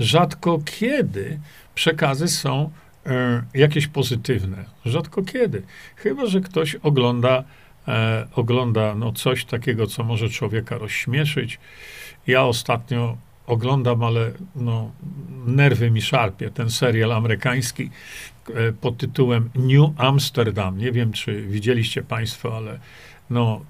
Rzadko 0.00 0.58
kiedy 0.64 1.40
przekazy 1.74 2.28
są 2.28 2.70
e, 3.06 3.42
jakieś 3.54 3.86
pozytywne. 3.86 4.64
Rzadko 4.84 5.22
kiedy. 5.22 5.62
Chyba, 5.96 6.26
że 6.26 6.40
ktoś 6.40 6.74
ogląda, 6.74 7.44
e, 7.88 8.26
ogląda 8.34 8.94
no, 8.94 9.12
coś 9.12 9.44
takiego, 9.44 9.86
co 9.86 10.04
może 10.04 10.28
człowieka 10.28 10.78
rozśmieszyć. 10.78 11.58
Ja 12.26 12.44
ostatnio 12.44 13.16
oglądam, 13.46 14.02
ale 14.04 14.30
no, 14.56 14.90
nerwy 15.46 15.90
mi 15.90 16.02
szarpie, 16.02 16.50
ten 16.50 16.70
serial 16.70 17.12
amerykański 17.12 17.90
e, 18.54 18.72
pod 18.72 18.96
tytułem 18.96 19.50
New 19.54 19.90
Amsterdam. 19.96 20.78
Nie 20.78 20.92
wiem, 20.92 21.12
czy 21.12 21.42
widzieliście 21.42 22.02
Państwo, 22.02 22.56
ale 22.56 22.78
no, 23.30 23.60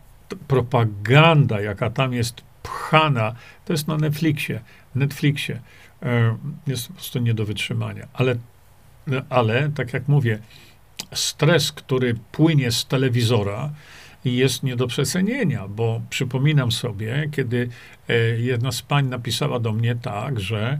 propaganda, 0.48 1.60
jaka 1.60 1.90
tam 1.90 2.12
jest 2.12 2.42
pchana, 2.62 3.34
to 3.64 3.72
jest 3.72 3.88
na 3.88 3.96
Netflixie. 3.96 4.60
Netflixie 4.94 5.60
e, 6.02 6.36
jest 6.66 6.88
po 6.88 6.94
prostu 6.94 7.18
nie 7.18 7.34
do 7.34 7.44
wytrzymania. 7.44 8.08
Ale, 8.12 8.36
ale, 9.28 9.70
tak 9.74 9.92
jak 9.92 10.08
mówię, 10.08 10.38
stres, 11.12 11.72
który 11.72 12.14
płynie 12.32 12.72
z 12.72 12.86
telewizora, 12.86 13.70
jest 14.24 14.62
nie 14.62 14.76
do 14.76 14.86
przecenienia, 14.86 15.68
bo 15.68 16.00
przypominam 16.10 16.72
sobie, 16.72 17.28
kiedy 17.32 17.68
e, 18.08 18.14
jedna 18.40 18.72
z 18.72 18.82
pań 18.82 19.06
napisała 19.06 19.60
do 19.60 19.72
mnie 19.72 19.94
tak, 19.94 20.40
że 20.40 20.78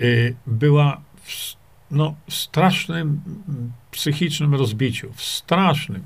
e, 0.00 0.04
była 0.46 1.00
w, 1.22 1.56
no, 1.90 2.14
strasznym 2.28 3.20
psychicznym 3.90 4.54
rozbiciu, 4.54 5.12
w 5.12 5.22
strasznym. 5.22 6.02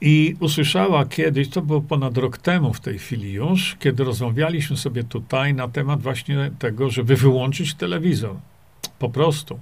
I 0.00 0.36
usłyszała 0.40 1.06
kiedyś, 1.06 1.48
to 1.48 1.62
było 1.62 1.80
ponad 1.80 2.16
rok 2.16 2.38
temu 2.38 2.72
w 2.72 2.80
tej 2.80 2.98
chwili 2.98 3.32
już, 3.32 3.76
kiedy 3.80 4.04
rozmawialiśmy 4.04 4.76
sobie 4.76 5.04
tutaj 5.04 5.54
na 5.54 5.68
temat 5.68 6.02
właśnie 6.02 6.50
tego, 6.58 6.90
żeby 6.90 7.16
wyłączyć 7.16 7.74
telewizor. 7.74 8.36
Po 8.98 9.08
prostu. 9.08 9.58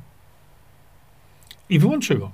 I 1.69 1.79
wyłączyło. 1.79 2.31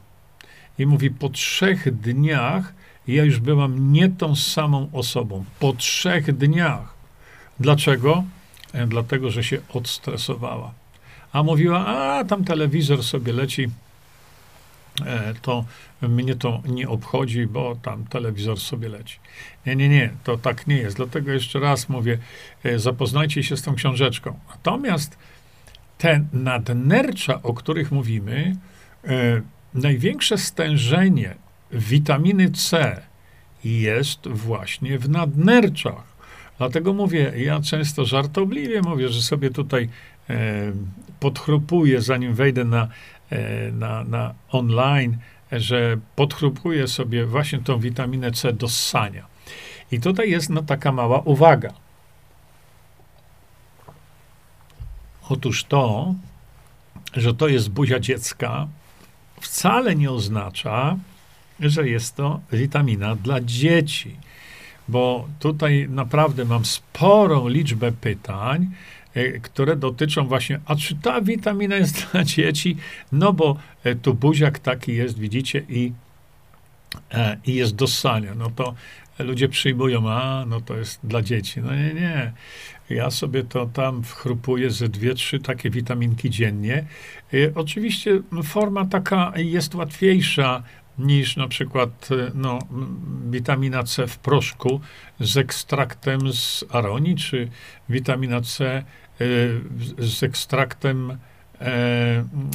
I 0.79 0.87
mówi, 0.87 1.11
po 1.11 1.29
trzech 1.29 2.01
dniach 2.01 2.75
ja 3.09 3.25
już 3.25 3.41
byłam 3.41 3.93
nie 3.93 4.09
tą 4.09 4.37
samą 4.37 4.89
osobą. 4.93 5.45
Po 5.61 5.73
trzech 5.73 6.37
dniach. 6.37 6.95
Dlaczego? 7.61 8.25
E, 8.73 8.87
dlatego, 8.87 9.31
że 9.31 9.45
się 9.45 9.59
odstresowała. 9.73 10.73
A 11.33 11.43
mówiła, 11.43 11.87
a 11.87 12.25
tam 12.25 12.45
telewizor 12.45 13.03
sobie 13.03 13.33
leci, 13.33 13.69
to 15.43 15.65
mnie 16.03 16.35
to 16.35 16.63
nie 16.69 16.89
obchodzi, 16.89 17.47
bo 17.47 17.77
tam 17.83 18.05
telewizor 18.05 18.61
sobie 18.61 18.89
leci. 18.89 19.19
Nie, 19.67 19.77
nie, 19.77 19.89
nie, 19.89 20.11
to 20.25 20.39
tak 20.39 20.67
nie 20.67 20.77
jest. 20.77 20.97
Dlatego 20.97 21.33
jeszcze 21.33 21.61
raz 21.61 21.89
mówię, 21.89 22.19
e, 22.65 22.79
zapoznajcie 22.79 23.43
się 23.43 23.57
z 23.57 23.63
tą 23.63 23.75
książeczką. 23.75 24.39
Natomiast 24.49 25.19
te 25.99 26.25
nadnercza, 26.33 27.43
o 27.43 27.55
których 27.55 27.93
mówimy, 27.93 28.57
największe 29.75 30.39
stężenie 30.39 31.35
witaminy 31.73 32.51
C 32.51 33.03
jest 33.65 34.29
właśnie 34.29 34.99
w 34.99 35.09
nadnerczach. 35.09 36.19
Dlatego 36.59 36.93
mówię, 36.93 37.33
ja 37.37 37.61
często 37.61 38.05
żartobliwie 38.05 38.83
mówię, 38.83 39.09
że 39.09 39.23
sobie 39.23 39.51
tutaj 39.51 39.89
e, 40.31 40.73
podchrupuję, 41.21 42.01
zanim 42.01 42.35
wejdę 42.35 42.65
na, 42.65 42.83
e, 42.83 42.89
na, 43.73 44.05
na 44.05 44.35
online, 44.51 45.19
że 45.53 45.99
podchrupuję 46.17 46.89
sobie 46.89 47.27
właśnie 47.27 47.59
tą 47.59 47.79
witaminę 47.79 48.33
C 48.33 48.53
do 48.53 48.69
ssania. 48.69 49.27
I 49.93 50.01
tutaj 50.01 50.31
jest 50.31 50.51
no, 50.51 50.63
taka 50.63 50.93
mała 50.93 51.21
uwaga. 51.21 51.73
Otóż 55.29 55.65
to, 55.65 56.15
że 57.15 57.35
to 57.35 57.49
jest 57.49 57.71
buzia 57.71 58.01
dziecka, 58.01 58.69
wcale 59.41 59.97
nie 59.97 60.11
oznacza, 60.11 60.97
że 61.61 61.89
jest 61.89 62.17
to 62.17 62.41
witamina 62.53 63.17
dla 63.17 63.41
dzieci. 63.41 64.17
Bo 64.89 65.29
tutaj 65.39 65.87
naprawdę 65.91 66.45
mam 66.45 66.65
sporą 66.65 67.49
liczbę 67.49 67.93
pytań, 67.93 68.67
e, 68.67 68.71
które 69.43 69.77
dotyczą 69.77 70.27
właśnie, 70.27 70.61
a 70.67 70.77
czy 70.77 70.97
ta 70.97 71.21
witamina 71.21 71.77
jest 71.77 72.03
dla 72.13 72.25
dzieci? 72.25 72.77
No 73.13 73.33
bo 73.33 73.57
e, 73.85 73.95
tu 73.95 74.15
buziak 74.15 74.59
taki 74.59 74.95
jest, 74.95 75.19
widzicie, 75.19 75.65
i, 75.69 75.93
e, 77.11 77.37
i 77.47 77.55
jest 77.55 77.75
do 77.75 77.87
ssania. 77.87 78.35
No 78.35 78.51
to 78.51 78.75
ludzie 79.19 79.49
przyjmują, 79.49 80.11
a 80.11 80.45
no 80.47 80.61
to 80.61 80.77
jest 80.77 81.01
dla 81.05 81.23
dzieci. 81.23 81.61
No 81.61 81.75
nie, 81.75 81.95
nie. 81.95 82.33
Ja 82.91 83.11
sobie 83.11 83.45
to 83.45 83.67
tam 83.67 84.03
wchrupuję 84.03 84.71
ze 84.71 84.89
dwie, 84.89 85.15
trzy 85.15 85.39
takie 85.39 85.71
witaminki 85.71 86.31
dziennie. 86.31 86.85
Oczywiście 87.55 88.21
forma 88.43 88.87
taka 88.87 89.33
jest 89.37 89.75
łatwiejsza 89.75 90.63
niż 90.99 91.37
na 91.37 91.49
przykład 91.49 92.09
no, 92.35 92.59
witamina 93.31 93.83
C 93.83 94.07
w 94.07 94.19
proszku 94.19 94.81
z 95.21 95.37
ekstraktem 95.37 96.33
z 96.33 96.65
aronii, 96.71 97.17
czy 97.17 97.49
witamina 97.89 98.41
C 98.41 98.67
e, 98.67 98.85
z 99.99 100.23
ekstraktem 100.23 101.11
e, 101.11 101.17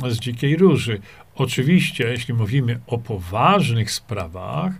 z 0.10 0.19
dzikiej 0.19 0.56
róży. 0.56 0.99
Oczywiście, 1.36 2.04
jeśli 2.08 2.34
mówimy 2.34 2.80
o 2.88 2.97
poważnych 2.97 3.91
sprawach, 3.91 4.73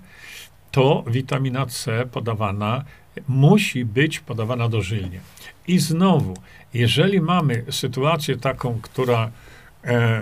to 0.72 1.04
witamina 1.08 1.66
C 1.66 2.06
podawana 2.12 2.84
musi 3.28 3.86
być 3.86 4.20
podawana 4.20 4.70
dożylnie. 4.70 5.20
I 5.68 5.80
znowu, 5.80 6.34
jeżeli 6.74 7.22
mamy 7.22 7.66
sytuację 7.70 8.38
taką, 8.38 8.80
która 8.82 9.32
e, 9.84 10.22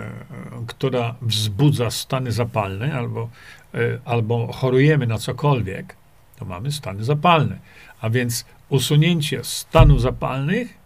która 0.66 1.14
wzbudza 1.22 1.90
stany 1.90 2.32
zapalne, 2.32 2.94
albo, 2.94 3.28
e, 3.74 3.78
albo 4.04 4.52
chorujemy 4.52 5.06
na 5.06 5.18
cokolwiek, 5.18 5.96
to 6.38 6.44
mamy 6.44 6.72
stany 6.72 7.04
zapalne. 7.04 7.58
A 8.00 8.10
więc 8.10 8.44
usunięcie 8.68 9.44
stanów 9.44 10.00
zapalnych, 10.00 10.81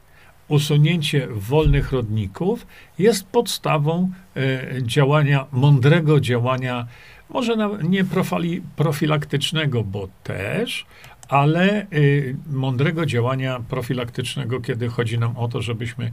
usunięcie 0.49 1.29
wolnych 1.31 1.93
rodników 1.93 2.67
jest 2.99 3.27
podstawą 3.27 4.11
e, 4.37 4.83
działania, 4.83 5.47
mądrego 5.53 6.21
działania, 6.21 6.87
może 7.31 7.57
nie 7.83 8.05
profili, 8.05 8.63
profilaktycznego, 8.77 9.85
bo 9.85 10.09
też, 10.23 10.87
ale 11.29 11.87
y, 11.93 12.37
mądrego 12.51 13.07
działania 13.07 13.61
profilaktycznego, 13.69 14.61
kiedy 14.61 14.89
chodzi 14.89 15.19
nam 15.19 15.37
o 15.37 15.49
to, 15.49 15.63
żebyśmy, 15.63 16.13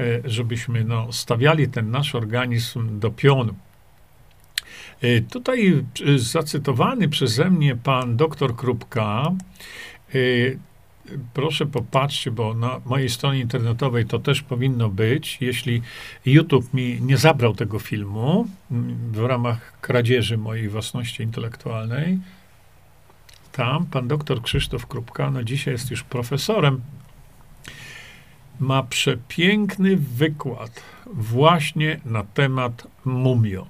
y, 0.00 0.22
żebyśmy 0.24 0.84
no, 0.84 1.12
stawiali 1.12 1.68
ten 1.68 1.90
nasz 1.90 2.14
organizm 2.14 2.98
do 2.98 3.10
pionu. 3.10 3.54
Tutaj 5.30 5.84
zacytowany 6.16 7.08
przeze 7.08 7.50
mnie 7.50 7.76
pan 7.76 8.16
doktor 8.16 8.56
Krupka, 8.56 9.32
proszę 11.34 11.66
popatrzcie, 11.66 12.30
bo 12.30 12.54
na 12.54 12.80
mojej 12.86 13.08
stronie 13.08 13.40
internetowej 13.40 14.06
to 14.06 14.18
też 14.18 14.42
powinno 14.42 14.88
być, 14.88 15.38
jeśli 15.40 15.82
YouTube 16.26 16.74
mi 16.74 16.98
nie 17.00 17.16
zabrał 17.16 17.54
tego 17.54 17.78
filmu 17.78 18.46
mm, 18.70 19.12
w 19.12 19.18
ramach 19.18 19.80
kradzieży 19.80 20.38
mojej 20.38 20.68
własności 20.68 21.22
intelektualnej, 21.22 22.18
tam 23.52 23.86
pan 23.86 24.08
doktor 24.08 24.42
Krzysztof 24.42 24.86
Krupka, 24.86 25.30
no 25.30 25.44
dzisiaj 25.44 25.74
jest 25.74 25.90
już 25.90 26.02
profesorem, 26.02 26.80
ma 28.60 28.82
przepiękny 28.82 29.96
wykład 29.96 30.82
właśnie 31.06 32.00
na 32.04 32.24
temat 32.24 32.86
mumio. 33.04 33.66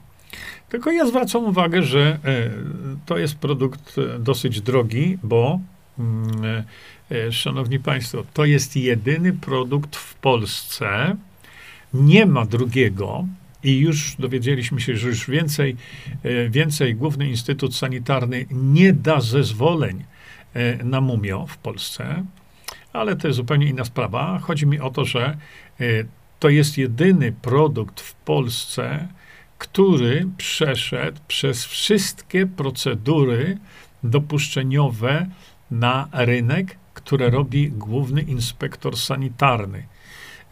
Tylko 0.69 0.93
ja 0.93 1.07
zwracam 1.07 1.45
uwagę, 1.45 1.83
że 1.83 2.01
e, 2.01 2.51
to 3.07 3.19
jest 3.19 3.35
produkt 3.35 3.99
e, 3.99 4.19
dosyć 4.19 4.61
drogi, 4.61 5.19
bo 5.23 5.61
szanowni 7.31 7.79
państwo, 7.79 8.25
to 8.35 8.45
jest 8.45 8.77
jedyny 8.77 9.33
produkt 9.33 9.97
w 9.97 10.15
Polsce. 10.15 11.17
Nie 11.95 12.27
ma 12.27 12.47
drugiego, 12.47 13.25
i 13.65 13.79
już 13.79 14.17
dowiedzieliśmy 14.19 14.81
się, 14.81 14.97
że 14.97 15.09
już 15.09 15.31
więcej, 15.31 15.77
e, 16.23 16.49
więcej 16.49 16.95
Główny 16.95 17.29
Instytut 17.29 17.77
Sanitarny 17.77 18.47
nie 18.51 18.93
da 18.93 19.21
zezwoleń 19.21 20.05
e, 20.55 20.85
na 20.85 21.01
mumio 21.01 21.47
w 21.47 21.59
Polsce, 21.59 22.25
ale 22.93 23.17
to 23.17 23.29
jest 23.29 23.37
zupełnie 23.37 23.67
inna 23.67 23.85
sprawa. 23.85 24.39
Chodzi 24.39 24.67
mi 24.67 24.81
o 24.81 24.91
to, 24.91 25.05
że 25.05 25.37
e, 25.81 25.85
to 26.39 26.49
jest 26.49 26.79
jedyny 26.79 27.33
produkt 27.33 28.01
w 28.01 28.15
Polsce, 28.15 29.09
który 29.59 30.27
przeszedł 30.37 31.21
przez 31.29 31.65
wszystkie 31.65 32.47
procedury 32.47 33.59
dopuszczeniowe 34.05 35.27
na 35.71 36.09
rynek, 36.13 36.77
które 36.95 37.31
robi 37.31 37.71
główny 37.71 38.23
inspektor 38.23 38.97
sanitarny. 38.97 39.87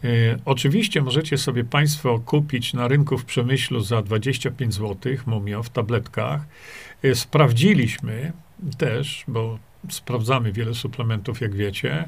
E, 0.03 0.07
oczywiście 0.45 1.01
możecie 1.01 1.37
sobie 1.37 1.63
Państwo 1.63 2.19
kupić 2.19 2.73
na 2.73 2.87
rynku 2.87 3.17
w 3.17 3.25
Przemyślu 3.25 3.81
za 3.81 4.01
25 4.01 4.73
zł 4.73 5.13
mumio 5.25 5.63
w 5.63 5.69
tabletkach. 5.69 6.41
E, 7.03 7.15
sprawdziliśmy 7.15 8.31
też, 8.77 9.23
bo 9.27 9.59
sprawdzamy 9.89 10.51
wiele 10.51 10.73
suplementów, 10.73 11.41
jak 11.41 11.55
wiecie, 11.55 12.05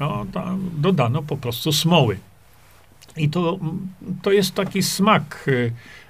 no, 0.00 0.26
dodano 0.78 1.22
po 1.22 1.36
prostu 1.36 1.72
smoły. 1.72 2.18
I 3.16 3.28
to, 3.28 3.58
to 4.22 4.32
jest 4.32 4.54
taki 4.54 4.82
smak, 4.82 5.46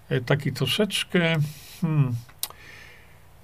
e, 0.08 0.20
taki 0.20 0.52
troszeczkę. 0.52 1.36
Hmm, 1.80 2.14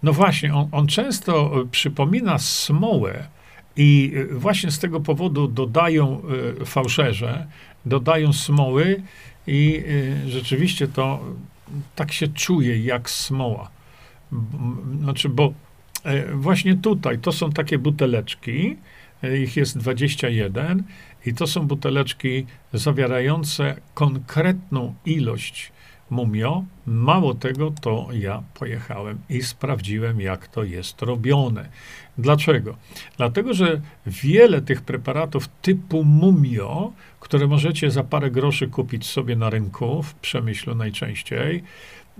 no 0.06 0.12
właśnie, 0.12 0.54
on, 0.54 0.68
on 0.72 0.86
często 0.86 1.52
przypomina 1.70 2.38
smołę, 2.38 3.28
i 3.76 4.12
właśnie 4.30 4.70
z 4.70 4.78
tego 4.78 5.00
powodu 5.00 5.48
dodają 5.48 6.22
fałszerze, 6.64 7.46
dodają 7.86 8.32
smoły 8.32 9.02
i 9.46 9.84
rzeczywiście 10.28 10.88
to 10.88 11.20
tak 11.96 12.12
się 12.12 12.28
czuje 12.28 12.78
jak 12.78 13.10
smoła. 13.10 13.70
Znaczy, 15.00 15.28
bo 15.28 15.52
e, 16.04 16.34
właśnie 16.34 16.76
tutaj 16.76 17.18
to 17.18 17.32
są 17.32 17.50
takie 17.52 17.78
buteleczki, 17.78 18.76
e, 19.22 19.38
ich 19.38 19.56
jest 19.56 19.78
21 19.78 20.82
i 21.26 21.34
to 21.34 21.46
są 21.46 21.66
buteleczki 21.66 22.46
zawierające 22.72 23.76
konkretną 23.94 24.94
ilość 25.06 25.72
mumio. 26.10 26.64
Mało 26.86 27.34
tego, 27.34 27.72
to 27.80 28.08
ja 28.12 28.42
pojechałem 28.54 29.18
i 29.28 29.42
sprawdziłem, 29.42 30.20
jak 30.20 30.48
to 30.48 30.64
jest 30.64 31.02
robione. 31.02 31.68
Dlaczego? 32.18 32.76
Dlatego, 33.16 33.54
że 33.54 33.80
wiele 34.06 34.62
tych 34.62 34.82
preparatów 34.82 35.48
typu 35.62 36.04
mumio, 36.04 36.92
które 37.20 37.46
możecie 37.46 37.90
za 37.90 38.04
parę 38.04 38.30
groszy 38.30 38.68
kupić 38.68 39.06
sobie 39.06 39.36
na 39.36 39.50
rynku, 39.50 40.02
w 40.02 40.14
przemyślu 40.14 40.74
najczęściej, 40.74 41.62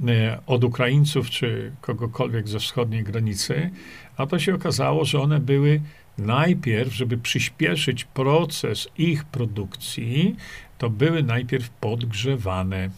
e, 0.08 0.40
od 0.46 0.64
Ukraińców 0.64 1.30
czy 1.30 1.72
kogokolwiek 1.80 2.48
ze 2.48 2.58
wschodniej 2.58 3.04
granicy, 3.04 3.70
a 4.16 4.26
to 4.26 4.38
się 4.38 4.54
okazało, 4.54 5.04
że 5.04 5.20
one 5.20 5.40
były 5.40 5.80
najpierw, 6.18 6.92
żeby 6.92 7.18
przyspieszyć 7.18 8.04
proces 8.04 8.88
ich 8.98 9.24
produkcji, 9.24 10.36
to 10.78 10.90
były 10.90 11.22
najpierw 11.22 11.70
podgrzewane 11.70 12.90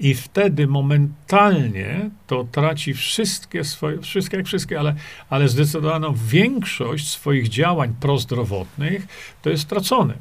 i 0.00 0.14
wtedy 0.14 0.66
momentalnie 0.66 2.10
to 2.26 2.44
traci 2.44 2.94
wszystkie 2.94 3.64
swoje, 3.64 4.00
wszystkie 4.00 4.36
jak 4.36 4.46
wszystkie, 4.46 4.80
ale, 4.80 4.94
ale 5.30 5.48
zdecydowaną 5.48 6.14
większość 6.14 7.08
swoich 7.08 7.48
działań 7.48 7.94
prozdrowotnych 8.00 9.06
to 9.42 9.50
jest 9.50 9.62
stracone. 9.62 10.14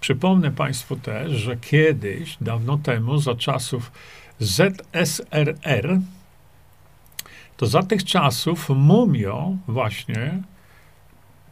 Przypomnę 0.00 0.50
Państwu 0.50 0.96
też, 0.96 1.32
że 1.32 1.56
kiedyś, 1.56 2.36
dawno 2.40 2.78
temu, 2.78 3.18
za 3.18 3.34
czasów 3.34 3.92
ZSRR, 4.38 6.00
to 7.56 7.66
za 7.66 7.82
tych 7.82 8.04
czasów 8.04 8.68
mumio 8.68 9.56
właśnie 9.68 10.42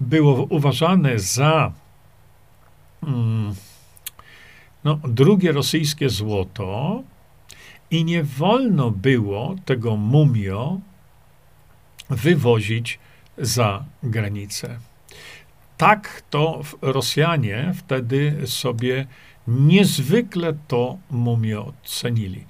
było 0.00 0.46
uważane 0.50 1.18
za 1.18 1.72
mm, 3.02 3.54
no, 4.84 4.98
drugie 5.04 5.52
rosyjskie 5.52 6.08
złoto 6.08 7.02
i 7.90 8.04
nie 8.04 8.24
wolno 8.24 8.90
było 8.90 9.56
tego 9.64 9.96
mumio 9.96 10.80
wywozić 12.10 12.98
za 13.38 13.84
granicę. 14.02 14.78
Tak 15.76 16.22
to 16.30 16.62
Rosjanie 16.82 17.74
wtedy 17.76 18.42
sobie 18.46 19.06
niezwykle 19.48 20.54
to 20.68 20.98
mumio 21.10 21.72
cenili. 21.84 22.44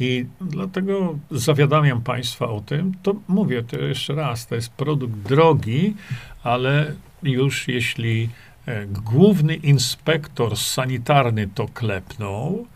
I 0.00 0.26
dlatego 0.40 1.18
zawiadamiam 1.30 2.02
Państwa 2.02 2.48
o 2.48 2.60
tym. 2.60 2.94
To 3.02 3.14
mówię 3.28 3.62
to 3.62 3.78
jeszcze 3.78 4.14
raz, 4.14 4.46
to 4.46 4.54
jest 4.54 4.72
produkt 4.72 5.14
drogi, 5.14 5.94
ale 6.42 6.94
już 7.22 7.68
jeśli 7.68 8.28
e, 8.66 8.86
główny 8.86 9.54
inspektor 9.54 10.56
sanitarny 10.56 11.48
to 11.54 11.68
klepnął, 11.74 12.66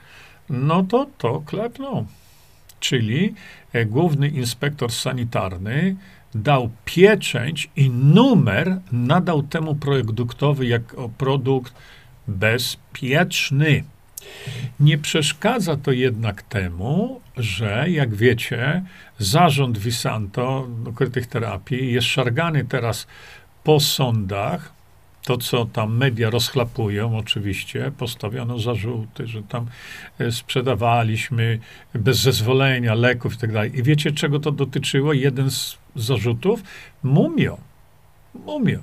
no 0.50 0.82
to 0.82 1.06
to 1.18 1.42
klepnął. 1.46 2.06
Czyli 2.80 3.34
e, 3.72 3.84
główny 3.84 4.28
inspektor 4.28 4.92
sanitarny 4.92 5.96
dał 6.34 6.70
pieczęć 6.84 7.70
i 7.76 7.90
numer 7.90 8.80
nadał 8.92 9.42
temu 9.42 9.74
produktowi 9.74 10.68
jako 10.68 11.08
produkt 11.08 11.74
bezpieczny. 12.28 13.84
Nie 14.80 14.98
przeszkadza 14.98 15.76
to 15.76 15.92
jednak 15.92 16.42
temu, 16.42 17.20
że 17.36 17.84
jak 17.88 18.14
wiecie, 18.14 18.82
zarząd 19.18 19.78
Visanto 19.78 20.68
ukrytych 20.86 21.26
terapii 21.26 21.92
jest 21.92 22.06
szargany 22.06 22.64
teraz 22.64 23.06
po 23.64 23.80
sądach. 23.80 24.79
To, 25.24 25.36
co 25.36 25.64
tam 25.64 25.96
media 25.96 26.30
rozchlapują, 26.30 27.16
oczywiście, 27.18 27.92
postawiono 27.98 28.58
zarzuty, 28.58 29.26
że 29.26 29.42
tam 29.42 29.66
e, 30.18 30.32
sprzedawaliśmy 30.32 31.58
bez 31.94 32.18
zezwolenia 32.18 32.94
leków 32.94 33.34
i 33.34 33.36
tak 33.36 33.52
dalej. 33.52 33.78
I 33.78 33.82
wiecie, 33.82 34.12
czego 34.12 34.40
to 34.40 34.52
dotyczyło? 34.52 35.12
Jeden 35.12 35.50
z 35.50 35.76
zarzutów? 35.96 36.62
Mumio. 37.02 37.58
Mumio 38.46 38.78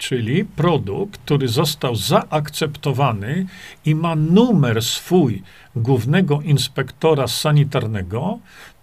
czyli 0.00 0.44
produkt, 0.44 1.20
który 1.20 1.48
został 1.48 1.96
zaakceptowany 1.96 3.46
i 3.84 3.94
ma 3.94 4.16
numer 4.16 4.82
swój 4.82 5.42
głównego 5.76 6.40
inspektora 6.40 7.28
sanitarnego, 7.28 8.38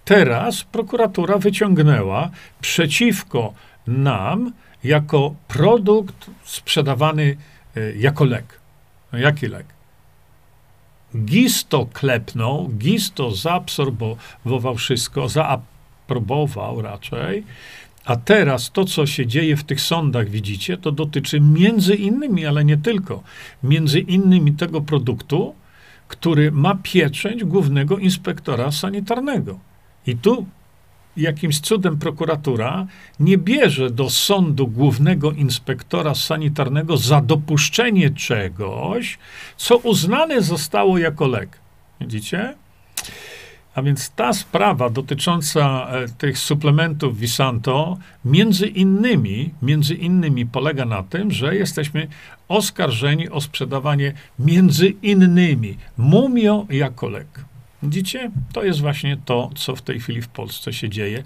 teraz 0.06 0.64
prokuratura 0.64 1.38
wyciągnęła 1.38 2.30
przeciwko 2.62 3.54
nam 3.88 4.52
jako 4.84 5.36
produkt 5.48 6.30
sprzedawany 6.44 7.38
e, 7.76 7.96
jako 7.96 8.26
lek. 8.26 8.60
No 9.14 9.20
jaki 9.20 9.48
lek? 9.48 9.66
Gisto 11.16 11.88
klepnął, 11.94 12.68
Gisto 12.68 13.32
zaabsorbował 13.32 14.76
wszystko, 14.76 15.30
zaaprobował 15.30 16.82
raczej, 16.82 17.44
a 18.06 18.16
teraz 18.16 18.72
to, 18.72 18.86
co 18.86 19.06
się 19.06 19.28
dzieje 19.28 19.58
w 19.58 19.64
tych 19.64 19.82
sądach, 19.82 20.30
widzicie, 20.30 20.78
to 20.78 20.92
dotyczy 20.92 21.42
między 21.42 21.96
innymi, 21.96 22.46
ale 22.46 22.66
nie 22.66 22.78
tylko, 22.78 23.24
między 23.64 24.00
innymi 24.00 24.54
tego 24.54 24.82
produktu, 24.82 25.56
który 26.08 26.52
ma 26.52 26.76
pieczęć 26.84 27.44
głównego 27.44 27.98
inspektora 27.98 28.72
sanitarnego. 28.72 29.60
I 30.08 30.16
tu 30.18 30.46
jakimś 31.18 31.60
cudem 31.60 31.98
prokuratura 31.98 32.88
nie 33.20 33.38
bierze 33.38 33.90
do 33.90 34.10
sądu 34.10 34.68
głównego 34.68 35.32
inspektora 35.32 36.16
sanitarnego 36.16 36.98
za 36.98 37.22
dopuszczenie 37.22 38.10
czegoś, 38.10 39.18
co 39.58 39.78
uznane 39.78 40.42
zostało 40.42 40.98
jako 40.98 41.28
lek. 41.28 41.60
Widzicie? 42.02 42.56
A 43.76 43.82
więc 43.82 44.10
ta 44.10 44.34
sprawa 44.34 44.90
dotycząca 44.90 45.88
e, 45.90 46.08
tych 46.08 46.38
suplementów 46.38 47.20
Visanto 47.20 47.98
między 48.26 48.68
innymi, 48.68 49.54
między 49.62 49.94
innymi 49.94 50.46
polega 50.46 50.86
na 50.86 51.04
tym, 51.04 51.32
że 51.32 51.56
jesteśmy 51.56 52.08
oskarżeni 52.48 53.30
o 53.30 53.42
sprzedawanie 53.42 54.14
między 54.40 54.88
innymi 54.88 55.78
mumio 55.98 56.66
jako 56.70 57.10
lek. 57.10 57.28
Widzicie? 57.84 58.32
To 58.54 58.64
jest 58.64 58.82
właśnie 58.82 59.18
to, 59.26 59.50
co 59.56 59.76
w 59.76 59.82
tej 59.82 60.00
chwili 60.00 60.22
w 60.22 60.28
Polsce 60.28 60.74
się 60.74 60.90
dzieje, 60.90 61.24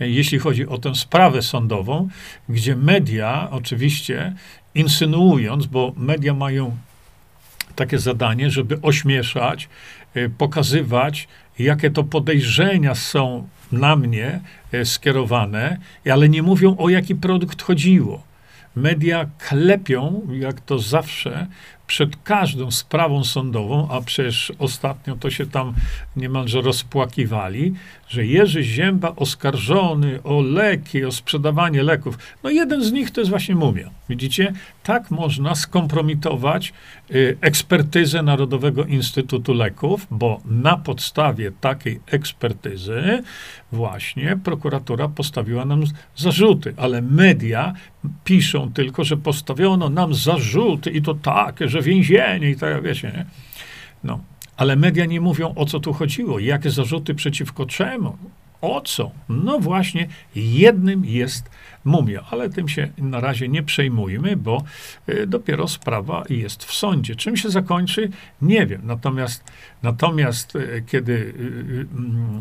jeśli 0.00 0.38
chodzi 0.38 0.66
o 0.66 0.78
tę 0.78 0.94
sprawę 0.94 1.42
sądową, 1.42 2.08
gdzie 2.48 2.76
media 2.76 3.48
oczywiście 3.50 4.34
insynuując, 4.74 5.66
bo 5.66 5.92
media 5.96 6.34
mają 6.34 6.76
takie 7.76 7.98
zadanie, 7.98 8.50
żeby 8.50 8.80
ośmieszać, 8.82 9.68
e, 10.14 10.28
pokazywać, 10.28 11.28
jakie 11.58 11.90
to 11.90 12.04
podejrzenia 12.04 12.94
są 12.94 13.48
na 13.72 13.96
mnie 13.96 14.40
e, 14.72 14.84
skierowane, 14.84 15.78
ale 16.12 16.28
nie 16.28 16.42
mówią 16.42 16.76
o 16.76 16.88
jaki 16.88 17.14
produkt 17.14 17.62
chodziło. 17.62 18.22
Media 18.76 19.26
klepią, 19.38 20.22
jak 20.32 20.60
to 20.60 20.78
zawsze, 20.78 21.46
przed 21.92 22.22
każdą 22.22 22.70
sprawą 22.70 23.24
sądową, 23.24 23.88
a 23.90 24.00
przecież 24.00 24.52
ostatnio 24.58 25.16
to 25.16 25.30
się 25.30 25.46
tam 25.46 25.74
niemalże 26.16 26.60
rozpłakiwali, 26.60 27.74
że 28.12 28.26
Jerzy 28.26 28.62
Zięba 28.62 29.12
oskarżony 29.16 30.22
o 30.22 30.40
leki, 30.40 31.04
o 31.04 31.12
sprzedawanie 31.12 31.82
leków. 31.82 32.18
No 32.42 32.50
jeden 32.50 32.84
z 32.84 32.92
nich 32.92 33.10
to 33.10 33.20
jest 33.20 33.30
właśnie 33.30 33.54
mumia. 33.54 33.90
Widzicie? 34.08 34.52
Tak 34.82 35.10
można 35.10 35.54
skompromitować 35.54 36.72
y, 37.10 37.36
ekspertyzę 37.40 38.22
Narodowego 38.22 38.84
Instytutu 38.84 39.54
Leków, 39.54 40.06
bo 40.10 40.40
na 40.44 40.76
podstawie 40.76 41.52
takiej 41.60 42.00
ekspertyzy 42.06 43.22
właśnie 43.72 44.38
prokuratura 44.44 45.08
postawiła 45.08 45.64
nam 45.64 45.84
zarzuty, 46.16 46.74
ale 46.76 47.02
media 47.02 47.72
piszą 48.24 48.72
tylko, 48.72 49.04
że 49.04 49.16
postawiono 49.16 49.88
nam 49.88 50.14
zarzuty 50.14 50.90
i 50.90 51.02
to 51.02 51.14
takie, 51.14 51.68
że 51.68 51.82
więzienie 51.82 52.50
i 52.50 52.56
tak, 52.56 52.82
wiecie, 52.82 53.12
nie? 53.16 53.26
No, 54.04 54.20
ale 54.62 54.76
media 54.76 55.04
nie 55.04 55.20
mówią, 55.20 55.54
o 55.56 55.66
co 55.66 55.80
tu 55.80 55.92
chodziło, 55.92 56.38
jakie 56.38 56.70
zarzuty 56.70 57.14
przeciwko 57.14 57.66
czemu, 57.66 58.16
o 58.60 58.80
co? 58.80 59.10
No 59.28 59.58
właśnie, 59.58 60.08
jednym 60.34 61.04
jest 61.04 61.50
mumia, 61.84 62.24
ale 62.30 62.50
tym 62.50 62.68
się 62.68 62.88
na 62.98 63.20
razie 63.20 63.48
nie 63.48 63.62
przejmujmy, 63.62 64.36
bo 64.36 64.64
y, 65.08 65.26
dopiero 65.26 65.68
sprawa 65.68 66.22
jest 66.30 66.64
w 66.64 66.74
sądzie. 66.74 67.16
Czym 67.16 67.36
się 67.36 67.50
zakończy? 67.50 68.10
Nie 68.42 68.66
wiem. 68.66 68.80
Natomiast, 68.84 69.44
natomiast 69.82 70.56
y, 70.56 70.84
kiedy 70.86 71.12
y, 71.12 71.86
mm, 71.94 72.40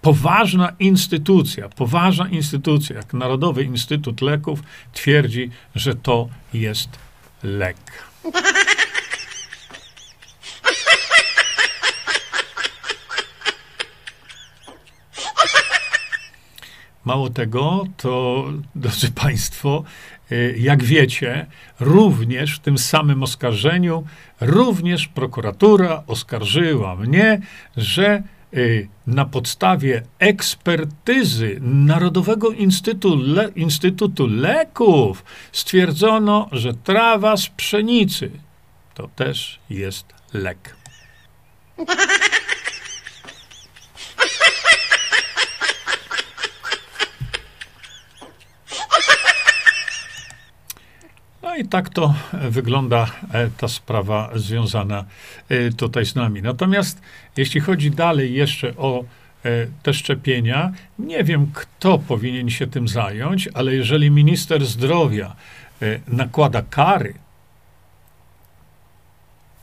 poważna 0.00 0.72
instytucja, 0.78 1.68
poważna 1.68 2.28
instytucja, 2.28 2.96
jak 2.96 3.12
Narodowy 3.12 3.64
Instytut 3.64 4.22
Leków, 4.22 4.62
twierdzi, 4.92 5.50
że 5.74 5.94
to 5.94 6.28
jest 6.54 6.88
lek. 7.42 7.76
Mało 17.04 17.30
tego, 17.30 17.86
to, 17.96 18.44
drodzy 18.74 19.12
Państwo, 19.12 19.84
y, 20.32 20.56
jak 20.58 20.84
wiecie, 20.84 21.46
również 21.80 22.56
w 22.56 22.60
tym 22.60 22.78
samym 22.78 23.22
oskarżeniu, 23.22 24.04
również 24.40 25.08
prokuratura 25.08 26.02
oskarżyła 26.06 26.96
mnie, 26.96 27.40
że 27.76 28.22
y, 28.54 28.88
na 29.06 29.24
podstawie 29.24 30.02
ekspertyzy 30.18 31.58
Narodowego 31.60 32.50
Instytutu, 32.50 33.16
Le 33.16 33.48
Instytutu 33.48 34.26
Leków 34.26 35.24
stwierdzono, 35.52 36.48
że 36.52 36.74
trawa 36.74 37.36
z 37.36 37.48
pszenicy 37.48 38.30
to 38.94 39.08
też 39.16 39.60
jest 39.70 40.06
lek. 40.32 40.76
No 51.54 51.58
i 51.60 51.68
tak 51.68 51.88
to 51.88 52.14
wygląda 52.32 53.06
ta 53.56 53.68
sprawa 53.68 54.30
związana 54.34 55.04
tutaj 55.76 56.06
z 56.06 56.14
nami. 56.14 56.42
Natomiast 56.42 57.00
jeśli 57.36 57.60
chodzi 57.60 57.90
dalej 57.90 58.34
jeszcze 58.34 58.76
o 58.76 59.04
te 59.82 59.94
szczepienia, 59.94 60.72
nie 60.98 61.24
wiem, 61.24 61.50
kto 61.54 61.98
powinien 61.98 62.50
się 62.50 62.66
tym 62.66 62.88
zająć, 62.88 63.48
ale 63.54 63.74
jeżeli 63.74 64.10
minister 64.10 64.66
zdrowia 64.66 65.36
nakłada 66.08 66.62
kary, 66.62 67.14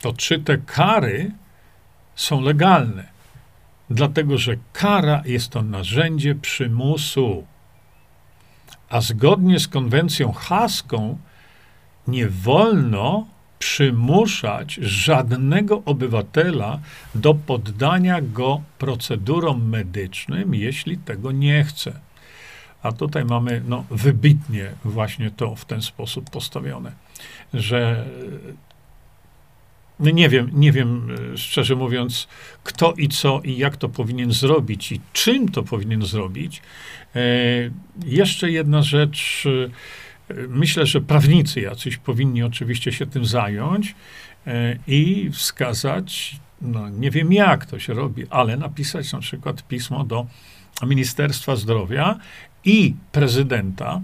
to 0.00 0.12
czy 0.12 0.38
te 0.38 0.58
kary 0.58 1.30
są 2.14 2.40
legalne? 2.40 3.04
Dlatego, 3.90 4.38
że 4.38 4.56
kara 4.72 5.22
jest 5.24 5.48
to 5.48 5.62
narzędzie 5.62 6.34
przymusu. 6.34 7.46
A 8.88 9.00
zgodnie 9.00 9.60
z 9.60 9.68
konwencją 9.68 10.32
haską 10.32 11.18
nie 12.06 12.28
wolno 12.28 13.26
przymuszać 13.58 14.74
żadnego 14.74 15.82
obywatela 15.84 16.80
do 17.14 17.34
poddania 17.34 18.20
go 18.20 18.62
procedurom 18.78 19.68
medycznym, 19.68 20.54
jeśli 20.54 20.98
tego 20.98 21.32
nie 21.32 21.64
chce. 21.64 22.00
A 22.82 22.92
tutaj 22.92 23.24
mamy 23.24 23.62
no, 23.68 23.84
wybitnie 23.90 24.72
właśnie 24.84 25.30
to 25.30 25.54
w 25.54 25.64
ten 25.64 25.82
sposób 25.82 26.30
postawione, 26.30 26.92
że 27.54 28.04
no 30.00 30.10
nie 30.10 30.28
wiem, 30.28 30.50
nie 30.52 30.72
wiem, 30.72 31.16
e, 31.32 31.38
szczerze 31.38 31.76
mówiąc, 31.76 32.28
kto 32.64 32.92
i 32.92 33.08
co 33.08 33.40
i 33.44 33.56
jak 33.56 33.76
to 33.76 33.88
powinien 33.88 34.32
zrobić 34.32 34.92
i 34.92 35.00
czym 35.12 35.48
to 35.48 35.62
powinien 35.62 36.02
zrobić. 36.02 36.62
E, 37.16 37.20
jeszcze 38.04 38.50
jedna 38.50 38.82
rzecz. 38.82 39.44
E, 40.32 40.48
myślę, 40.48 40.86
że 40.86 41.00
prawnicy 41.00 41.60
jacyś 41.60 41.96
powinni 41.96 42.42
oczywiście 42.42 42.92
się 42.92 43.06
tym 43.06 43.24
zająć 43.24 43.94
i 44.86 45.30
wskazać, 45.32 46.36
no 46.62 46.88
nie 46.88 47.10
wiem 47.10 47.32
jak 47.32 47.66
to 47.66 47.78
się 47.78 47.94
robi, 47.94 48.26
ale 48.30 48.56
napisać 48.56 49.12
na 49.12 49.18
przykład 49.18 49.68
pismo 49.68 50.04
do 50.04 50.26
Ministerstwa 50.86 51.56
Zdrowia 51.56 52.18
i 52.64 52.94
prezydenta, 53.12 54.00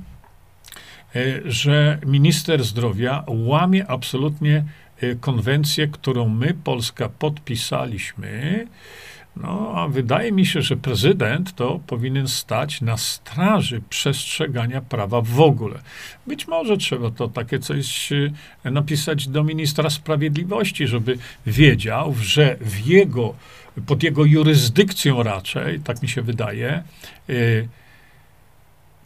że 1.45 1.99
minister 2.07 2.65
zdrowia 2.65 3.25
łamie 3.29 3.87
absolutnie 3.87 4.65
Y, 5.03 5.17
konwencję, 5.21 5.89
którą 5.89 6.29
my, 6.29 6.55
Polska, 6.65 7.09
podpisaliśmy. 7.09 8.67
No, 9.43 9.73
a 9.75 9.89
wydaje 9.89 10.33
mi 10.33 10.47
się, 10.47 10.63
że 10.63 10.77
prezydent 10.77 11.55
to 11.55 11.81
powinien 11.87 12.29
stać 12.29 12.81
na 12.81 12.97
straży 12.97 13.83
przestrzegania 13.89 14.81
prawa 14.81 15.21
w 15.21 15.41
ogóle. 15.41 15.79
Być 16.27 16.49
może 16.49 16.77
trzeba 16.77 17.11
to 17.11 17.29
takie 17.29 17.59
coś 17.59 18.13
y, 18.13 18.33
napisać 18.65 19.29
do 19.29 19.45
ministra 19.45 19.91
sprawiedliwości, 19.91 20.87
żeby 20.87 21.19
wiedział, 21.47 22.15
że 22.21 22.57
w 22.61 22.87
jego, 22.87 23.35
pod 23.87 24.03
jego 24.03 24.25
jurysdykcją 24.25 25.23
raczej, 25.23 25.81
tak 25.81 26.03
mi 26.03 26.09
się 26.09 26.23
wydaje, 26.23 26.83
y, 27.31 27.69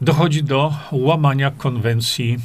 dochodzi 0.01 0.45
do 0.45 0.75
łamania 0.93 1.51
konwencji, 1.51 2.39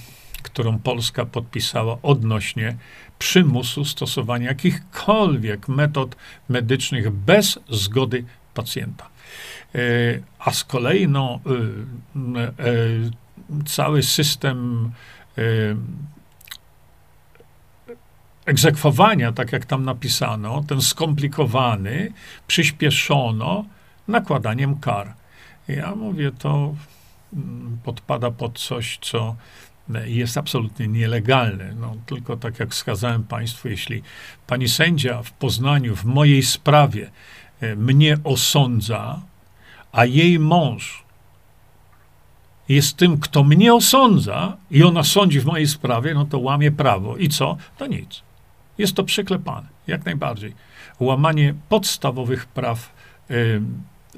którą 0.44 0.80
Polska 0.80 1.26
podpisała 1.26 1.98
odnośnie 2.04 2.76
przymusu 3.20 3.86
stosowania 3.86 4.48
jakichkolwiek 4.48 5.68
metod 5.68 6.16
medycznych 6.50 7.10
bez 7.10 7.60
zgody 7.70 8.24
pacjenta. 8.54 9.10
E, 9.76 9.80
a 10.40 10.52
z 10.52 10.64
kolei 10.64 11.08
no, 11.08 11.40
e, 11.46 12.40
e, 12.40 12.54
cały 13.66 14.04
system 14.04 14.92
egzekwowania, 18.46 19.32
tak 19.32 19.52
jak 19.52 19.66
tam 19.66 19.86
napisano, 19.86 20.64
ten 20.68 20.82
skomplikowany, 20.82 22.12
przyspieszono 22.48 23.66
nakładaniem 24.08 24.80
kar. 24.80 25.14
Ja 25.68 25.96
mówię, 25.96 26.32
to 26.32 26.76
mm, 27.34 27.78
podpada 27.84 28.32
pod 28.32 28.60
coś, 28.60 28.98
co 29.02 29.36
jest 30.06 30.38
absolutnie 30.38 30.88
nielegalny. 30.88 31.76
No, 31.80 31.96
tylko 32.06 32.38
tak 32.38 32.60
jak 32.60 32.72
wskazałem 32.72 33.24
Państwu, 33.24 33.68
jeśli 33.68 34.04
pani 34.48 34.70
sędzia 34.70 35.24
w 35.24 35.32
Poznaniu 35.32 35.96
w 35.96 36.06
mojej 36.06 36.44
sprawie 36.44 37.12
e, 37.62 37.76
mnie 37.76 38.18
osądza, 38.24 39.22
a 39.92 40.06
jej 40.06 40.40
mąż 40.40 41.04
jest 42.70 42.98
tym, 42.98 43.18
kto 43.18 43.44
mnie 43.44 43.74
osądza 43.74 44.58
i 44.72 44.84
ona 44.84 45.04
sądzi 45.04 45.40
w 45.40 45.46
mojej 45.46 45.68
sprawie, 45.68 46.14
no 46.14 46.26
to 46.26 46.40
łamie 46.40 46.72
prawo. 46.72 47.18
I 47.18 47.30
co? 47.30 47.58
To 47.78 47.88
nic. 47.88 48.22
Jest 48.78 48.94
to 48.94 49.04
przyklepane, 49.04 49.68
jak 49.88 50.06
najbardziej. 50.06 50.54
Łamanie 51.00 51.54
podstawowych 51.70 52.46
praw 52.46 52.94
y, 53.32 53.62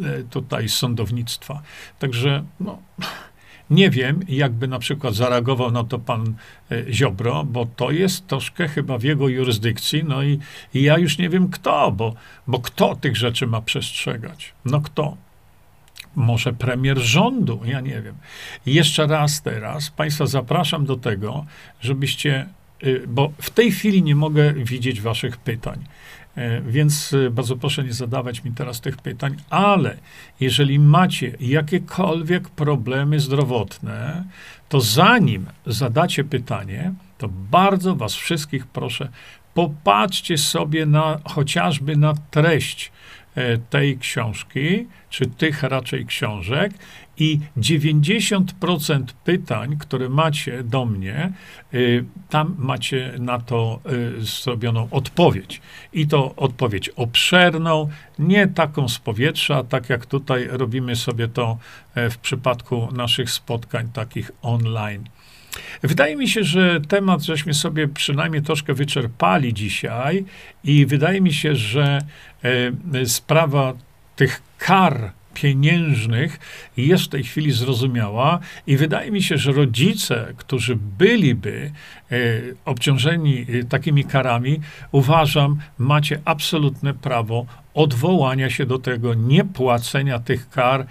y, 0.01 0.25
tutaj 0.29 0.69
sądownictwa. 0.69 1.61
Także, 1.99 2.43
no, 2.59 2.81
nie 3.69 3.89
wiem, 3.89 4.19
jakby 4.27 4.67
na 4.67 4.79
przykład 4.79 5.15
zareagował 5.15 5.71
na 5.71 5.83
to 5.83 5.99
pan 5.99 6.33
e, 6.71 6.93
Ziobro, 6.93 7.43
bo 7.43 7.65
to 7.65 7.91
jest 7.91 8.27
troszkę 8.27 8.67
chyba 8.67 8.97
w 8.97 9.03
jego 9.03 9.27
jurysdykcji, 9.27 10.03
no 10.03 10.23
i, 10.23 10.39
i 10.73 10.81
ja 10.81 10.97
już 10.97 11.17
nie 11.17 11.29
wiem 11.29 11.49
kto, 11.49 11.91
bo, 11.91 12.13
bo 12.47 12.59
kto 12.59 12.95
tych 12.95 13.17
rzeczy 13.17 13.47
ma 13.47 13.61
przestrzegać? 13.61 14.53
No 14.65 14.81
kto? 14.81 15.17
Może 16.15 16.53
premier 16.53 16.97
rządu, 16.97 17.61
ja 17.65 17.81
nie 17.81 18.01
wiem. 18.01 18.15
Jeszcze 18.65 19.07
raz 19.07 19.41
teraz 19.41 19.89
Państwa 19.89 20.25
zapraszam 20.25 20.85
do 20.85 20.95
tego, 20.95 21.45
żebyście, 21.81 22.49
y, 22.83 23.03
bo 23.07 23.31
w 23.41 23.49
tej 23.49 23.71
chwili 23.71 24.03
nie 24.03 24.15
mogę 24.15 24.53
widzieć 24.53 25.01
Waszych 25.01 25.37
pytań. 25.37 25.85
E, 26.39 26.61
więc 26.61 27.13
e, 27.13 27.29
bardzo 27.29 27.55
proszę 27.55 27.83
nie 27.83 27.93
zadawać 27.93 28.43
mi 28.43 28.51
teraz 28.51 28.81
tych 28.81 28.97
pytań, 28.97 29.35
ale 29.49 29.97
jeżeli 30.39 30.79
macie 30.79 31.31
jakiekolwiek 31.39 32.49
problemy 32.49 33.19
zdrowotne, 33.19 34.23
to 34.69 34.81
zanim 34.81 35.45
zadacie 35.65 36.23
pytanie, 36.23 36.93
to 37.17 37.29
bardzo 37.51 37.95
Was 37.95 38.15
wszystkich 38.15 38.67
proszę, 38.67 39.09
popatrzcie 39.53 40.37
sobie 40.37 40.85
na 40.85 41.19
chociażby 41.25 41.95
na 41.95 42.13
treść 42.31 42.91
E, 43.35 43.57
tej 43.57 43.97
książki, 43.97 44.87
czy 45.09 45.25
tych 45.25 45.63
raczej 45.63 46.05
książek, 46.05 46.71
i 47.19 47.39
90% 47.57 49.03
pytań, 49.23 49.77
które 49.77 50.09
macie 50.09 50.63
do 50.63 50.85
mnie, 50.85 51.31
y, 51.73 52.05
tam 52.29 52.55
macie 52.57 53.13
na 53.19 53.39
to 53.39 53.79
y, 54.19 54.25
zrobioną 54.25 54.87
odpowiedź. 54.91 55.61
I 55.93 56.07
to 56.07 56.35
odpowiedź 56.35 56.89
obszerną, 56.89 57.89
nie 58.19 58.47
taką 58.47 58.89
z 58.89 58.99
powietrza, 58.99 59.63
tak 59.63 59.89
jak 59.89 60.05
tutaj 60.05 60.47
robimy 60.51 60.95
sobie 60.95 61.27
to 61.27 61.57
e, 61.95 62.09
w 62.09 62.17
przypadku 62.17 62.89
naszych 62.91 63.31
spotkań 63.31 63.89
takich 63.93 64.31
online. 64.41 65.03
Wydaje 65.83 66.15
mi 66.15 66.27
się, 66.27 66.43
że 66.43 66.81
temat 66.81 67.21
żeśmy 67.21 67.53
sobie 67.53 67.87
przynajmniej 67.87 68.41
troszkę 68.41 68.73
wyczerpali 68.73 69.53
dzisiaj 69.53 70.25
i 70.63 70.85
wydaje 70.85 71.21
mi 71.21 71.33
się, 71.33 71.55
że 71.55 71.99
e, 72.93 73.05
sprawa 73.05 73.73
tych 74.15 74.41
kar 74.57 75.11
pieniężnych 75.41 76.39
jest 76.77 77.03
w 77.03 77.07
tej 77.07 77.23
chwili 77.23 77.51
zrozumiała. 77.51 78.39
I 78.67 78.77
wydaje 78.77 79.11
mi 79.11 79.23
się, 79.23 79.37
że 79.37 79.51
rodzice, 79.51 80.33
którzy 80.37 80.75
byliby 80.75 81.71
e, 82.11 82.15
obciążeni 82.65 83.45
e, 83.49 83.63
takimi 83.63 84.03
karami, 84.03 84.59
uważam, 84.91 85.59
macie 85.77 86.21
absolutne 86.25 86.93
prawo 86.93 87.45
odwołania 87.73 88.49
się 88.49 88.65
do 88.65 88.79
tego, 88.79 89.13
niepłacenia 89.13 90.19
tych 90.19 90.49
kar 90.49 90.85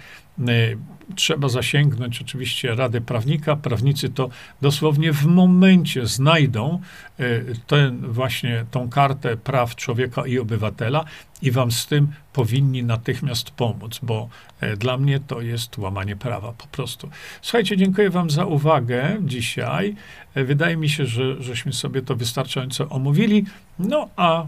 trzeba 1.15 1.49
zasięgnąć 1.49 2.21
oczywiście 2.21 2.75
rady 2.75 3.01
prawnika. 3.01 3.55
Prawnicy 3.55 4.09
to 4.09 4.29
dosłownie 4.61 5.13
w 5.13 5.25
momencie 5.25 6.07
znajdą 6.07 6.81
e, 7.19 7.23
ten 7.67 8.11
właśnie 8.11 8.65
tą 8.71 8.89
kartę 8.89 9.37
praw 9.37 9.75
człowieka 9.75 10.27
i 10.27 10.39
obywatela 10.39 11.05
i 11.41 11.51
wam 11.51 11.71
z 11.71 11.87
tym 11.87 12.07
powinni 12.33 12.83
natychmiast 12.83 13.51
pomóc, 13.51 13.99
bo 14.03 14.29
e, 14.59 14.77
dla 14.77 14.97
mnie 14.97 15.19
to 15.19 15.41
jest 15.41 15.77
łamanie 15.77 16.15
prawa 16.15 16.53
po 16.53 16.67
prostu. 16.67 17.09
Słuchajcie, 17.41 17.77
dziękuję 17.77 18.09
wam 18.09 18.29
za 18.29 18.45
uwagę 18.45 19.17
dzisiaj. 19.21 19.95
E, 20.35 20.43
wydaje 20.43 20.77
mi 20.77 20.89
się, 20.89 21.05
że 21.05 21.43
żeśmy 21.43 21.73
sobie 21.73 22.01
to 22.01 22.15
wystarczająco 22.15 22.89
omówili. 22.89 23.45
No 23.79 24.09
a 24.15 24.45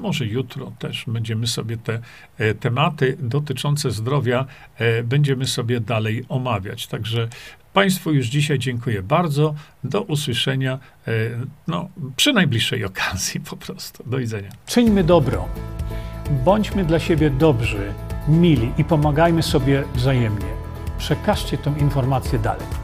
może 0.00 0.26
jutro 0.26 0.72
też 0.78 1.04
będziemy 1.06 1.46
sobie 1.46 1.76
te 1.76 2.00
e, 2.38 2.54
tematy 2.54 3.16
dotyczące 3.20 3.90
zdrowia 3.90 4.46
e, 4.78 5.02
będziemy 5.02 5.46
sobie 5.46 5.80
dalej 5.80 6.24
omawiać. 6.28 6.86
Także 6.86 7.28
Państwu 7.72 8.12
już 8.12 8.26
dzisiaj 8.26 8.58
dziękuję 8.58 9.02
bardzo. 9.02 9.54
Do 9.84 10.02
usłyszenia 10.02 10.78
e, 11.06 11.10
no, 11.66 11.88
przy 12.16 12.32
najbliższej 12.32 12.84
okazji 12.84 13.40
po 13.40 13.56
prostu. 13.56 14.04
Do 14.06 14.18
widzenia. 14.18 14.50
Czyńmy 14.66 15.04
dobro. 15.04 15.48
Bądźmy 16.44 16.84
dla 16.84 16.98
siebie 16.98 17.30
dobrzy, 17.30 17.92
mili 18.28 18.72
i 18.78 18.84
pomagajmy 18.84 19.42
sobie 19.42 19.84
wzajemnie. 19.94 20.46
Przekażcie 20.98 21.58
tę 21.58 21.74
informację 21.80 22.38
dalej. 22.38 22.83